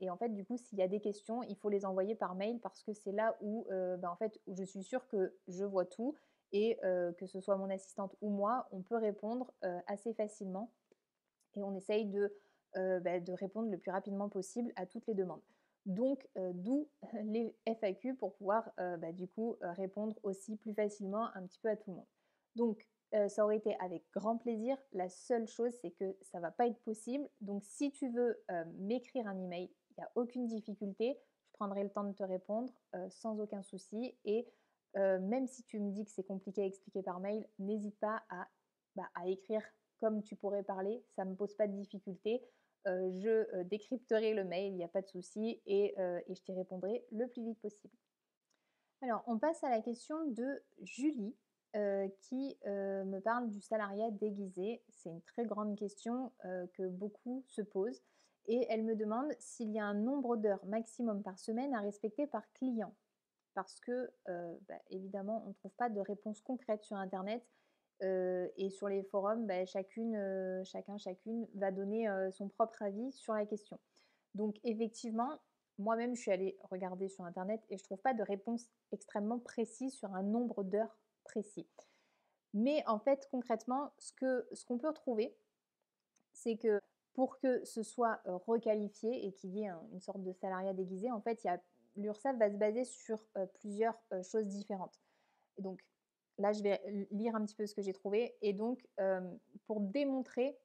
et 0.00 0.08
en 0.08 0.16
fait 0.16 0.30
du 0.30 0.46
coup 0.46 0.56
s'il 0.56 0.78
y 0.78 0.82
a 0.82 0.88
des 0.88 1.00
questions, 1.00 1.42
il 1.42 1.56
faut 1.56 1.68
les 1.68 1.84
envoyer 1.84 2.14
par 2.14 2.34
mail 2.36 2.58
parce 2.60 2.82
que 2.82 2.94
c'est 2.94 3.12
là 3.12 3.36
où, 3.42 3.66
bah, 3.98 4.10
en 4.10 4.16
fait, 4.16 4.40
où 4.46 4.54
je 4.54 4.64
suis 4.64 4.82
sûre 4.82 5.06
que 5.08 5.36
je 5.46 5.66
vois 5.66 5.84
tout 5.84 6.14
et 6.52 6.78
que 7.18 7.26
ce 7.26 7.42
soit 7.42 7.58
mon 7.58 7.68
assistante 7.68 8.16
ou 8.22 8.30
moi, 8.30 8.66
on 8.72 8.80
peut 8.80 8.96
répondre 8.96 9.52
assez 9.88 10.14
facilement 10.14 10.72
et 11.54 11.62
on 11.62 11.74
essaye 11.74 12.06
de 12.06 12.34
euh, 12.76 13.00
bah, 13.00 13.20
de 13.20 13.32
répondre 13.32 13.70
le 13.70 13.78
plus 13.78 13.90
rapidement 13.90 14.28
possible 14.28 14.72
à 14.76 14.86
toutes 14.86 15.06
les 15.06 15.14
demandes. 15.14 15.42
Donc, 15.86 16.26
euh, 16.36 16.52
d'où 16.54 16.88
les 17.24 17.54
FAQ 17.66 18.14
pour 18.14 18.34
pouvoir 18.34 18.70
euh, 18.80 18.96
bah, 18.96 19.12
du 19.12 19.28
coup 19.28 19.56
répondre 19.60 20.16
aussi 20.22 20.56
plus 20.56 20.74
facilement 20.74 21.28
un 21.34 21.46
petit 21.46 21.60
peu 21.60 21.68
à 21.68 21.76
tout 21.76 21.90
le 21.90 21.96
monde. 21.96 22.08
Donc, 22.56 22.86
ça 23.28 23.44
aurait 23.44 23.58
été 23.58 23.76
avec 23.78 24.02
grand 24.12 24.38
plaisir. 24.38 24.76
La 24.92 25.08
seule 25.08 25.46
chose, 25.46 25.72
c'est 25.80 25.92
que 25.92 26.16
ça 26.20 26.38
ne 26.38 26.42
va 26.42 26.50
pas 26.50 26.66
être 26.66 26.80
possible. 26.80 27.28
Donc, 27.40 27.62
si 27.62 27.92
tu 27.92 28.08
veux 28.08 28.42
m'écrire 28.76 29.28
un 29.28 29.38
email, 29.38 29.70
il 29.90 29.94
n'y 30.00 30.04
a 30.04 30.10
aucune 30.16 30.48
difficulté. 30.48 31.16
Je 31.46 31.52
prendrai 31.52 31.84
le 31.84 31.90
temps 31.90 32.02
de 32.02 32.12
te 32.12 32.24
répondre 32.24 32.72
sans 33.10 33.38
aucun 33.38 33.62
souci. 33.62 34.16
Et 34.24 34.48
même 34.96 35.46
si 35.46 35.62
tu 35.62 35.78
me 35.78 35.92
dis 35.92 36.04
que 36.04 36.10
c'est 36.10 36.24
compliqué 36.24 36.62
à 36.62 36.66
expliquer 36.66 37.04
par 37.04 37.20
mail, 37.20 37.46
n'hésite 37.60 37.96
pas 38.00 38.24
à, 38.30 38.48
bah, 38.96 39.08
à 39.14 39.28
écrire 39.28 39.62
comme 40.00 40.22
tu 40.22 40.36
pourrais 40.36 40.62
parler. 40.62 41.02
Ça 41.16 41.24
ne 41.24 41.30
me 41.30 41.36
pose 41.36 41.54
pas 41.54 41.66
de 41.66 41.72
difficulté. 41.72 42.42
Euh, 42.86 43.10
je 43.20 43.28
euh, 43.28 43.64
décrypterai 43.64 44.34
le 44.34 44.44
mail, 44.44 44.72
il 44.72 44.76
n'y 44.76 44.84
a 44.84 44.88
pas 44.88 45.00
de 45.00 45.08
souci, 45.08 45.60
euh, 45.66 46.20
et, 46.26 46.34
je 46.34 46.42
t'y 46.42 46.52
répondrai 46.52 47.04
le 47.12 47.26
plus 47.28 47.42
vite 47.42 47.58
possible. 47.60 47.94
Alors, 49.00 49.22
on 49.26 49.38
passe 49.38 49.62
à 49.64 49.70
la 49.70 49.80
question 49.80 50.24
de 50.26 50.62
Julie, 50.82 51.34
qui 52.20 52.56
me 52.64 53.18
parle 53.18 53.50
du 53.50 53.60
salariat 53.60 54.12
déguisé. 54.12 54.80
C'est 54.90 55.10
une 55.10 55.22
très 55.22 55.44
grande 55.44 55.76
question 55.76 56.30
que 56.44 56.86
beaucoup 56.86 57.42
se 57.48 57.62
posent. 57.62 58.00
Et 58.46 58.64
elle 58.70 58.84
me 58.84 58.94
demande 58.94 59.26
s'il 59.40 59.72
y 59.72 59.80
a 59.80 59.84
un 59.84 59.94
nombre 59.94 60.36
d'heures 60.36 60.64
maximum 60.66 61.24
par 61.24 61.36
semaine 61.36 61.74
à 61.74 61.80
respecter 61.80 62.28
par 62.28 62.48
client. 62.52 62.94
Parce 63.54 63.80
que, 63.80 64.08
bah, 64.26 64.78
évidemment, 64.88 65.42
on 65.46 65.48
ne 65.48 65.54
trouve 65.54 65.74
pas 65.74 65.90
de 65.90 65.98
réponse 65.98 66.40
concrète 66.42 66.84
sur 66.84 66.96
Internet 66.96 67.44
et 68.00 68.70
sur 68.70 68.88
les 68.88 69.02
forums, 69.04 69.46
bah, 69.46 69.64
chacun, 69.66 70.62
chacune 70.98 71.46
va 71.54 71.70
donner 71.70 72.08
son 72.32 72.48
propre 72.48 72.82
avis 72.82 73.12
sur 73.12 73.34
la 73.34 73.46
question. 73.46 73.78
Donc 74.34 74.56
effectivement, 74.64 75.38
moi-même, 75.78 76.14
je 76.14 76.20
suis 76.20 76.30
allée 76.30 76.56
regarder 76.70 77.08
sur 77.08 77.24
Internet 77.24 77.60
et 77.70 77.76
je 77.78 77.82
ne 77.82 77.84
trouve 77.84 78.00
pas 78.00 78.14
de 78.14 78.22
réponse 78.22 78.68
extrêmement 78.92 79.38
précise 79.38 79.94
sur 79.94 80.14
un 80.14 80.22
nombre 80.22 80.62
d'heures 80.62 80.96
précis. 81.24 81.66
Mais 82.52 82.84
en 82.86 82.98
fait, 82.98 83.26
concrètement, 83.30 83.92
ce 83.98 84.12
qu'on 84.12 84.42
ce 84.54 84.72
peut 84.72 84.92
trouver, 84.92 85.36
c'est 86.32 86.56
que 86.56 86.80
pour 87.14 87.38
que 87.38 87.64
ce 87.64 87.82
soit 87.82 88.20
requalifié 88.24 89.26
et 89.26 89.32
qu'il 89.32 89.56
y 89.56 89.64
ait 89.64 89.70
une 89.92 90.00
sorte 90.00 90.22
de 90.22 90.32
salariat 90.32 90.72
déguisé, 90.72 91.10
en 91.10 91.20
fait, 91.20 91.46
l'URSSAF 91.96 92.36
va 92.38 92.50
se 92.50 92.56
baser 92.56 92.84
sur 92.84 93.18
plusieurs 93.54 93.98
choses 94.22 94.46
différentes. 94.46 95.00
donc, 95.58 95.84
Là, 96.38 96.52
je 96.52 96.62
vais 96.62 96.80
lire 97.10 97.36
un 97.36 97.44
petit 97.44 97.54
peu 97.54 97.66
ce 97.66 97.74
que 97.74 97.82
j'ai 97.82 97.92
trouvé. 97.92 98.34
Et 98.42 98.52
donc, 98.52 98.86
pour 99.66 99.80
démontrer 99.80 100.56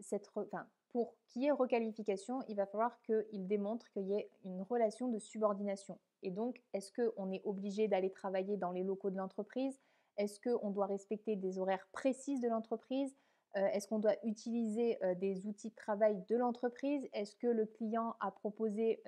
cette, 0.00 0.30
enfin, 0.34 0.66
pour 0.90 1.14
qu'il 1.26 1.42
y 1.42 1.46
ait 1.46 1.50
requalification, 1.50 2.40
il 2.48 2.56
va 2.56 2.66
falloir 2.66 3.00
qu'il 3.02 3.46
démontre 3.46 3.90
qu'il 3.90 4.08
y 4.08 4.14
ait 4.14 4.30
une 4.44 4.62
relation 4.62 5.08
de 5.08 5.18
subordination. 5.18 5.98
Et 6.22 6.30
donc, 6.30 6.62
est-ce 6.72 6.92
qu'on 6.92 7.30
est 7.30 7.42
obligé 7.44 7.88
d'aller 7.88 8.10
travailler 8.10 8.56
dans 8.56 8.72
les 8.72 8.82
locaux 8.82 9.10
de 9.10 9.16
l'entreprise? 9.16 9.78
Est-ce 10.16 10.40
qu'on 10.40 10.70
doit 10.70 10.86
respecter 10.86 11.36
des 11.36 11.58
horaires 11.58 11.86
précises 11.92 12.40
de 12.40 12.48
l'entreprise? 12.48 13.14
Est-ce 13.54 13.86
qu'on 13.88 13.98
doit 13.98 14.16
utiliser 14.24 14.98
des 15.16 15.46
outils 15.46 15.70
de 15.70 15.74
travail 15.74 16.22
de 16.28 16.36
l'entreprise? 16.36 17.08
Est-ce 17.12 17.36
que 17.36 17.46
le 17.46 17.66
client 17.66 18.14
a 18.20 18.30
proposé 18.30 19.02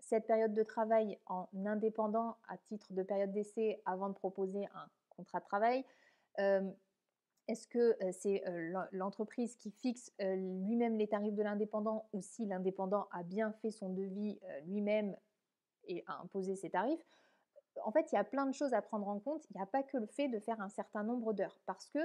cette 0.00 0.26
période 0.26 0.54
de 0.54 0.62
travail 0.62 1.18
en 1.26 1.48
indépendant 1.64 2.36
à 2.48 2.58
titre 2.58 2.92
de 2.92 3.02
période 3.02 3.32
d'essai 3.32 3.82
avant 3.86 4.08
de 4.08 4.14
proposer 4.14 4.66
un 4.74 4.88
contrat 5.16 5.40
de 5.40 5.44
travail 5.44 5.84
Est-ce 6.38 7.66
que 7.68 7.96
c'est 8.12 8.42
l'entreprise 8.92 9.56
qui 9.56 9.70
fixe 9.70 10.12
lui-même 10.18 10.96
les 10.96 11.08
tarifs 11.08 11.34
de 11.34 11.42
l'indépendant 11.42 12.08
ou 12.12 12.22
si 12.22 12.46
l'indépendant 12.46 13.08
a 13.12 13.22
bien 13.22 13.52
fait 13.60 13.70
son 13.70 13.90
devis 13.90 14.38
lui-même 14.66 15.16
et 15.86 16.04
a 16.06 16.20
imposé 16.20 16.56
ses 16.56 16.70
tarifs? 16.70 17.04
En 17.84 17.92
fait, 17.92 18.12
il 18.12 18.14
y 18.14 18.18
a 18.18 18.24
plein 18.24 18.46
de 18.46 18.54
choses 18.54 18.72
à 18.72 18.82
prendre 18.82 19.08
en 19.08 19.18
compte. 19.18 19.44
Il 19.50 19.56
n'y 19.56 19.62
a 19.62 19.66
pas 19.66 19.82
que 19.82 19.96
le 19.98 20.06
fait 20.06 20.28
de 20.28 20.38
faire 20.38 20.60
un 20.60 20.68
certain 20.68 21.02
nombre 21.02 21.32
d'heures 21.32 21.58
parce 21.66 21.88
que 21.90 21.98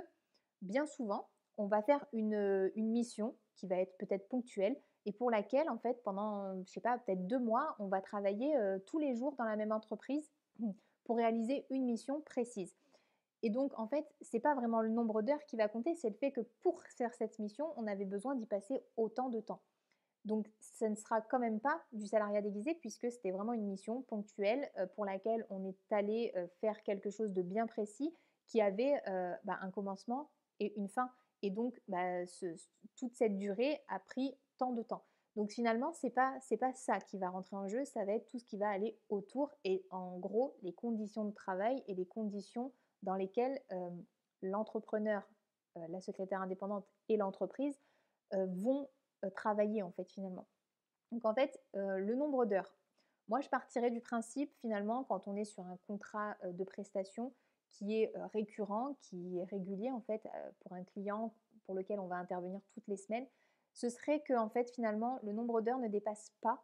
bien 0.62 0.86
souvent, 0.86 1.30
on 1.58 1.68
va 1.68 1.82
faire 1.82 2.06
une, 2.12 2.72
une 2.76 2.90
mission 2.90 3.36
qui 3.56 3.68
va 3.68 3.78
être 3.78 3.98
peut-être 3.98 4.28
ponctuelle 4.30 4.76
et 5.06 5.12
pour 5.12 5.32
laquelle, 5.32 5.70
en 5.70 5.78
fait, 5.78 6.02
pendant, 6.04 6.62
je 6.64 6.72
sais 6.72 6.82
pas, 6.82 6.98
peut-être 6.98 7.26
deux 7.28 7.40
mois, 7.40 7.76
on 7.80 7.88
va 7.88 8.02
travailler 8.02 8.54
tous 8.86 9.00
les 9.00 9.16
jours 9.16 9.36
dans 9.38 9.46
la 9.46 9.56
même 9.56 9.72
entreprise 9.72 10.30
pour 11.06 11.18
réaliser 11.18 11.66
une 11.70 11.86
mission 11.86 12.22
précise. 12.22 12.76
Et 13.42 13.50
donc, 13.50 13.78
en 13.80 13.88
fait, 13.88 14.06
ce 14.22 14.30
n'est 14.34 14.42
pas 14.42 14.54
vraiment 14.54 14.82
le 14.82 14.90
nombre 14.90 15.22
d'heures 15.22 15.44
qui 15.46 15.56
va 15.56 15.68
compter, 15.68 15.96
c'est 15.96 16.10
le 16.10 16.16
fait 16.16 16.32
que 16.32 16.42
pour 16.62 16.82
faire 16.84 17.14
cette 17.14 17.40
mission, 17.40 17.74
on 17.78 17.88
avait 17.88 18.06
besoin 18.06 18.36
d'y 18.36 18.46
passer 18.46 18.84
autant 18.98 19.30
de 19.30 19.40
temps. 19.40 19.62
Donc, 20.26 20.48
ce 20.60 20.86
ne 20.86 20.96
sera 20.96 21.22
quand 21.22 21.40
même 21.40 21.62
pas 21.62 21.82
du 21.94 22.06
salariat 22.06 22.42
déguisé 22.42 22.76
puisque 22.76 23.10
c'était 23.10 23.32
vraiment 23.32 23.54
une 23.54 23.66
mission 23.66 24.02
ponctuelle 24.02 24.70
euh, 24.78 24.86
pour 24.88 25.06
laquelle 25.06 25.46
on 25.50 25.64
est 25.66 25.92
allé 25.92 26.34
euh, 26.36 26.48
faire 26.60 26.84
quelque 26.84 27.10
chose 27.10 27.32
de 27.32 27.42
bien 27.42 27.68
précis 27.68 28.14
qui 28.48 28.60
avait 28.60 29.02
euh, 29.08 29.34
bah, 29.46 29.58
un 29.62 29.72
commencement 29.72 30.30
et 30.60 30.74
une 30.78 30.90
fin. 30.90 31.10
Et 31.42 31.52
donc, 31.52 31.80
bah, 31.88 32.26
toute 32.98 33.16
cette 33.16 33.38
durée 33.38 33.80
a 33.88 34.00
pris 34.00 34.36
tant 34.58 34.74
de 34.74 34.84
temps. 34.84 35.06
Donc 35.36 35.52
finalement, 35.52 35.94
ce 35.94 36.08
n'est 36.08 36.58
pas 36.58 36.74
ça 36.74 37.00
qui 37.00 37.18
va 37.18 37.30
rentrer 37.30 37.56
en 37.56 37.70
jeu, 37.70 37.86
ça 37.86 38.04
va 38.04 38.14
être 38.14 38.28
tout 38.28 38.40
ce 38.40 38.46
qui 38.46 38.58
va 38.58 38.68
aller 38.70 38.98
autour 39.08 39.52
et 39.64 39.86
en 39.90 40.18
gros 40.18 40.58
les 40.64 40.74
conditions 40.74 41.24
de 41.24 41.34
travail 41.34 41.82
et 41.88 41.94
les 41.94 42.06
conditions 42.06 42.74
dans 43.04 43.16
lesquelles 43.16 43.62
l'entrepreneur, 44.42 45.28
la 45.76 46.02
secrétaire 46.02 46.42
indépendante 46.42 46.88
et 47.08 47.18
l'entreprise 47.18 47.80
vont 48.32 48.90
travailler 49.36 49.84
en 49.84 49.92
fait 49.92 50.10
finalement. 50.10 50.48
Donc 51.12 51.26
en 51.26 51.34
fait, 51.34 51.62
le 51.74 52.16
nombre 52.16 52.46
d'heures. 52.46 52.76
Moi, 53.28 53.42
je 53.42 53.50
partirais 53.50 53.92
du 53.92 54.02
principe 54.02 54.52
finalement 54.56 55.04
quand 55.04 55.28
on 55.28 55.36
est 55.36 55.46
sur 55.46 55.64
un 55.66 55.78
contrat 55.88 56.36
de 56.44 56.64
prestation 56.64 57.34
qui 57.70 58.02
est 58.02 58.12
récurrent, 58.34 58.96
qui 59.02 59.38
est 59.38 59.44
régulier 59.44 59.92
en 59.92 60.02
fait 60.02 60.28
pour 60.62 60.74
un 60.74 60.84
client 60.84 61.34
pour 61.66 61.76
lequel 61.76 62.00
on 62.00 62.08
va 62.08 62.16
intervenir 62.16 62.60
toutes 62.74 62.88
les 62.88 62.98
semaines, 62.98 63.28
ce 63.74 63.90
serait 63.90 64.22
que 64.22 64.34
en 64.34 64.50
fait 64.50 64.72
finalement 64.72 65.20
le 65.22 65.34
nombre 65.34 65.62
d'heures 65.62 65.78
ne 65.78 65.88
dépasse 65.88 66.32
pas 66.42 66.64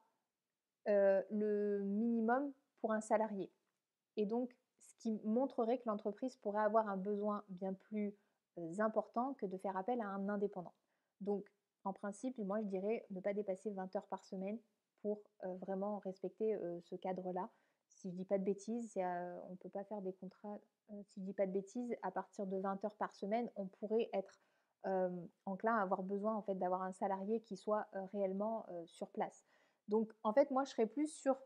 le 0.88 1.82
minimum 1.84 2.52
pour 2.82 2.92
un 2.92 3.02
salarié. 3.02 3.52
Et 4.18 4.26
donc 4.26 4.56
qui 5.06 5.22
montrerait 5.24 5.78
que 5.78 5.88
l'entreprise 5.88 6.36
pourrait 6.38 6.64
avoir 6.64 6.90
un 6.90 6.98
besoin 6.98 7.44
bien 7.50 7.74
plus 7.74 8.16
important 8.80 9.36
que 9.36 9.46
de 9.46 9.56
faire 9.58 9.78
appel 9.78 10.02
à 10.02 10.08
un 10.08 10.30
indépendant. 10.30 10.74
Donc, 11.22 11.46
en 11.84 11.94
principe, 11.94 12.36
moi, 12.40 12.60
je 12.62 12.66
dirais 12.66 13.06
ne 13.12 13.20
pas 13.20 13.36
dépasser 13.36 13.70
20 13.70 13.96
heures 13.96 14.08
par 14.08 14.24
semaine 14.24 14.58
pour 15.04 15.22
vraiment 15.62 16.00
respecter 16.00 16.58
ce 16.82 16.96
cadre-là. 16.96 17.52
Si 17.90 18.10
je 18.10 18.16
dis 18.16 18.26
pas 18.26 18.40
de 18.40 18.44
bêtises, 18.44 18.94
on 18.98 19.52
ne 19.52 19.58
peut 19.58 19.70
pas 19.70 19.84
faire 19.84 20.02
des 20.02 20.14
contrats, 20.14 20.60
si 21.04 21.20
je 21.20 21.26
dis 21.26 21.34
pas 21.34 21.46
de 21.46 21.52
bêtises, 21.52 21.96
à 22.02 22.10
partir 22.10 22.48
de 22.48 22.58
20 22.58 22.84
heures 22.84 22.96
par 22.96 23.14
semaine, 23.14 23.48
on 23.58 23.68
pourrait 23.68 24.10
être 24.12 24.42
enclin 25.46 25.76
à 25.76 25.84
avoir 25.84 26.02
besoin 26.02 26.34
en 26.34 26.42
fait 26.42 26.56
d'avoir 26.56 26.82
un 26.82 26.94
salarié 26.94 27.42
qui 27.42 27.58
soit 27.58 27.86
réellement 28.12 28.66
sur 28.88 29.10
place. 29.10 29.46
Donc 29.88 30.12
en 30.24 30.34
fait 30.34 30.50
moi 30.50 30.64
je 30.64 30.72
serais 30.72 30.88
plus 30.88 31.14
sur 31.14 31.38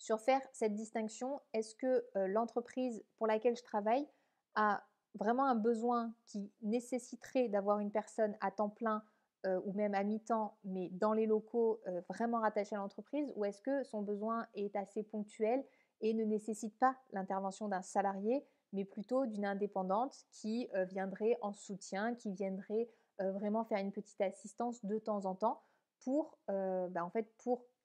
sur 0.00 0.18
faire 0.18 0.40
cette 0.52 0.74
distinction. 0.74 1.40
Est-ce 1.52 1.76
que 1.76 2.04
l'entreprise 2.26 3.04
pour 3.18 3.28
laquelle 3.28 3.54
je 3.54 3.62
travaille 3.62 4.08
a 4.56 4.82
vraiment 5.14 5.44
un 5.44 5.54
besoin 5.54 6.12
qui 6.26 6.50
nécessiterait 6.62 7.48
d'avoir 7.48 7.78
une 7.78 7.92
personne 7.92 8.36
à 8.40 8.50
temps 8.50 8.70
plein 8.70 9.04
ou 9.44 9.72
même 9.72 9.94
à 9.94 10.02
mi-temps, 10.02 10.56
mais 10.64 10.88
dans 10.90 11.12
les 11.12 11.26
locaux 11.26 11.80
vraiment 12.08 12.40
rattachés 12.40 12.74
à 12.74 12.78
l'entreprise, 12.78 13.32
ou 13.36 13.44
est-ce 13.44 13.62
que 13.62 13.84
son 13.84 14.02
besoin 14.02 14.46
est 14.54 14.74
assez 14.74 15.02
ponctuel 15.02 15.64
et 16.00 16.14
ne 16.14 16.24
nécessite 16.24 16.78
pas 16.78 16.96
l'intervention 17.12 17.68
d'un 17.68 17.82
salarié, 17.82 18.44
mais 18.72 18.84
plutôt 18.84 19.26
d'une 19.26 19.44
indépendante 19.44 20.16
qui 20.30 20.68
viendrait 20.88 21.38
en 21.42 21.52
soutien, 21.52 22.14
qui 22.14 22.32
viendrait 22.32 22.88
vraiment 23.18 23.64
faire 23.64 23.78
une 23.78 23.92
petite 23.92 24.20
assistance 24.22 24.82
de 24.84 24.98
temps 24.98 25.26
en 25.26 25.34
temps 25.34 25.62
pour, 26.04 26.38
bah, 26.48 27.10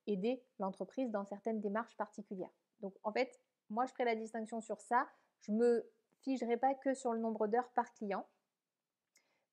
aider 0.07 0.43
l'entreprise 0.59 1.11
dans 1.11 1.25
certaines 1.25 1.61
démarches 1.61 1.95
particulières. 1.97 2.53
Donc 2.81 2.95
en 3.03 3.11
fait, 3.11 3.39
moi 3.69 3.85
je 3.85 3.91
ferai 3.91 4.05
la 4.05 4.15
distinction 4.15 4.61
sur 4.61 4.81
ça. 4.81 5.07
Je 5.41 5.51
me 5.51 5.89
figerai 6.21 6.57
pas 6.57 6.73
que 6.73 6.93
sur 6.93 7.13
le 7.13 7.19
nombre 7.19 7.47
d'heures 7.47 7.69
par 7.71 7.93
client. 7.93 8.27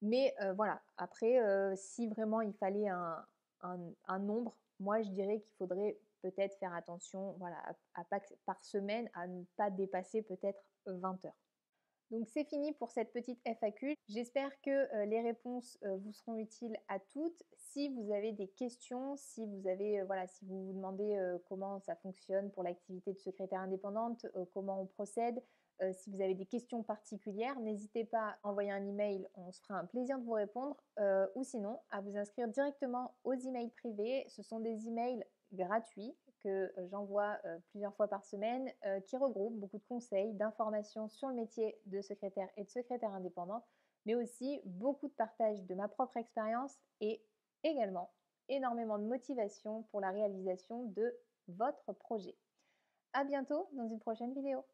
Mais 0.01 0.35
voilà, 0.57 0.83
après, 0.97 1.39
si 1.77 2.09
vraiment 2.09 2.41
il 2.41 2.53
fallait 2.55 2.89
un, 2.89 3.25
un, 3.63 4.19
nombre, 4.19 4.57
moi 4.81 5.01
je 5.03 5.11
dirais 5.11 5.41
qu'il 5.41 5.55
faudrait 5.55 5.99
peut-être 6.23 6.57
faire 6.59 6.73
attention 6.75 7.33
voilà, 7.39 7.57
à, 7.95 8.05
par 8.47 8.65
semaine 8.65 9.09
à 9.15 9.27
ne 9.27 9.45
pas 9.57 9.71
dépasser 9.71 10.23
peut-être 10.23 10.63
20 10.87 11.25
heures. 11.25 11.37
Donc 12.13 12.29
c'est 12.29 12.45
fini 12.45 12.73
pour 12.73 12.91
cette 12.91 13.11
petite 13.11 13.41
FAQ. 13.47 13.97
J'espère 14.07 14.61
que 14.61 15.05
les 15.07 15.23
réponses 15.23 15.79
vous 15.83 16.13
seront 16.13 16.37
utiles 16.37 16.77
à 16.89 16.99
toutes. 16.99 17.43
Si 17.57 17.89
vous 17.89 18.13
avez 18.13 18.33
des 18.33 18.49
questions, 18.49 19.17
si 19.17 19.47
vous 19.47 19.67
avez 19.67 20.03
voilà, 20.03 20.27
si 20.27 20.45
vous 20.45 20.67
vous 20.67 20.73
demandez 20.75 21.19
comment 21.49 21.81
ça 21.81 21.97
fonctionne 21.97 22.51
pour 22.51 22.65
l'activité 22.65 23.15
de 23.15 23.19
secrétaire 23.19 23.61
indépendante, 23.61 24.27
comment 24.53 24.83
on 24.83 24.87
procède, 24.87 25.43
si 25.93 26.11
vous 26.11 26.21
avez 26.21 26.35
des 26.35 26.45
questions 26.45 26.83
particulières, 26.83 27.59
n'hésitez 27.61 28.05
pas 28.05 28.37
à 28.43 28.49
envoyer 28.49 28.71
un 28.71 28.87
email, 28.87 29.27
on 29.35 29.51
se 29.51 29.63
fera 29.63 29.79
un 29.79 29.87
plaisir 29.87 30.19
de 30.19 30.25
vous 30.25 30.33
répondre, 30.33 30.77
ou 31.35 31.43
sinon 31.45 31.81
à 31.91 32.03
vous 32.03 32.19
inscrire 32.19 32.47
directement 32.47 33.15
aux 33.25 33.33
emails 33.33 33.71
privés. 33.71 34.27
Ce 34.29 34.43
sont 34.43 34.61
des 34.61 34.87
emails 34.87 35.25
gratuits 35.55 36.15
que 36.43 36.73
j'envoie 36.91 37.39
plusieurs 37.71 37.95
fois 37.95 38.09
par 38.09 38.25
semaine, 38.25 38.71
qui 39.07 39.17
regroupent 39.17 39.59
beaucoup 39.59 39.79
de 39.79 39.85
conseils, 39.89 40.33
d'informations 40.35 41.09
sur 41.09 41.29
le 41.29 41.35
métier 41.35 41.79
de 41.87 42.01
secrétaire 42.01 42.49
et 42.57 42.65
de 42.65 42.71
secrétaire 42.71 43.13
indépendante, 43.15 43.65
mais 44.07 44.15
aussi 44.15 44.61
beaucoup 44.65 45.09
de 45.09 45.13
partage 45.15 45.63
de 45.63 45.75
ma 45.75 45.89
propre 45.89 46.17
expérience 46.17 46.79
et 47.01 47.23
également 47.63 48.11
énormément 48.49 48.99
de 48.99 49.05
motivation 49.05 49.83
pour 49.91 50.01
la 50.01 50.11
réalisation 50.11 50.85
de 50.97 51.17
votre 51.49 51.93
projet. 51.93 52.37
À 53.13 53.25
bientôt 53.25 53.69
dans 53.73 53.89
une 53.89 54.01
prochaine 54.01 54.35
vidéo. 54.35 54.65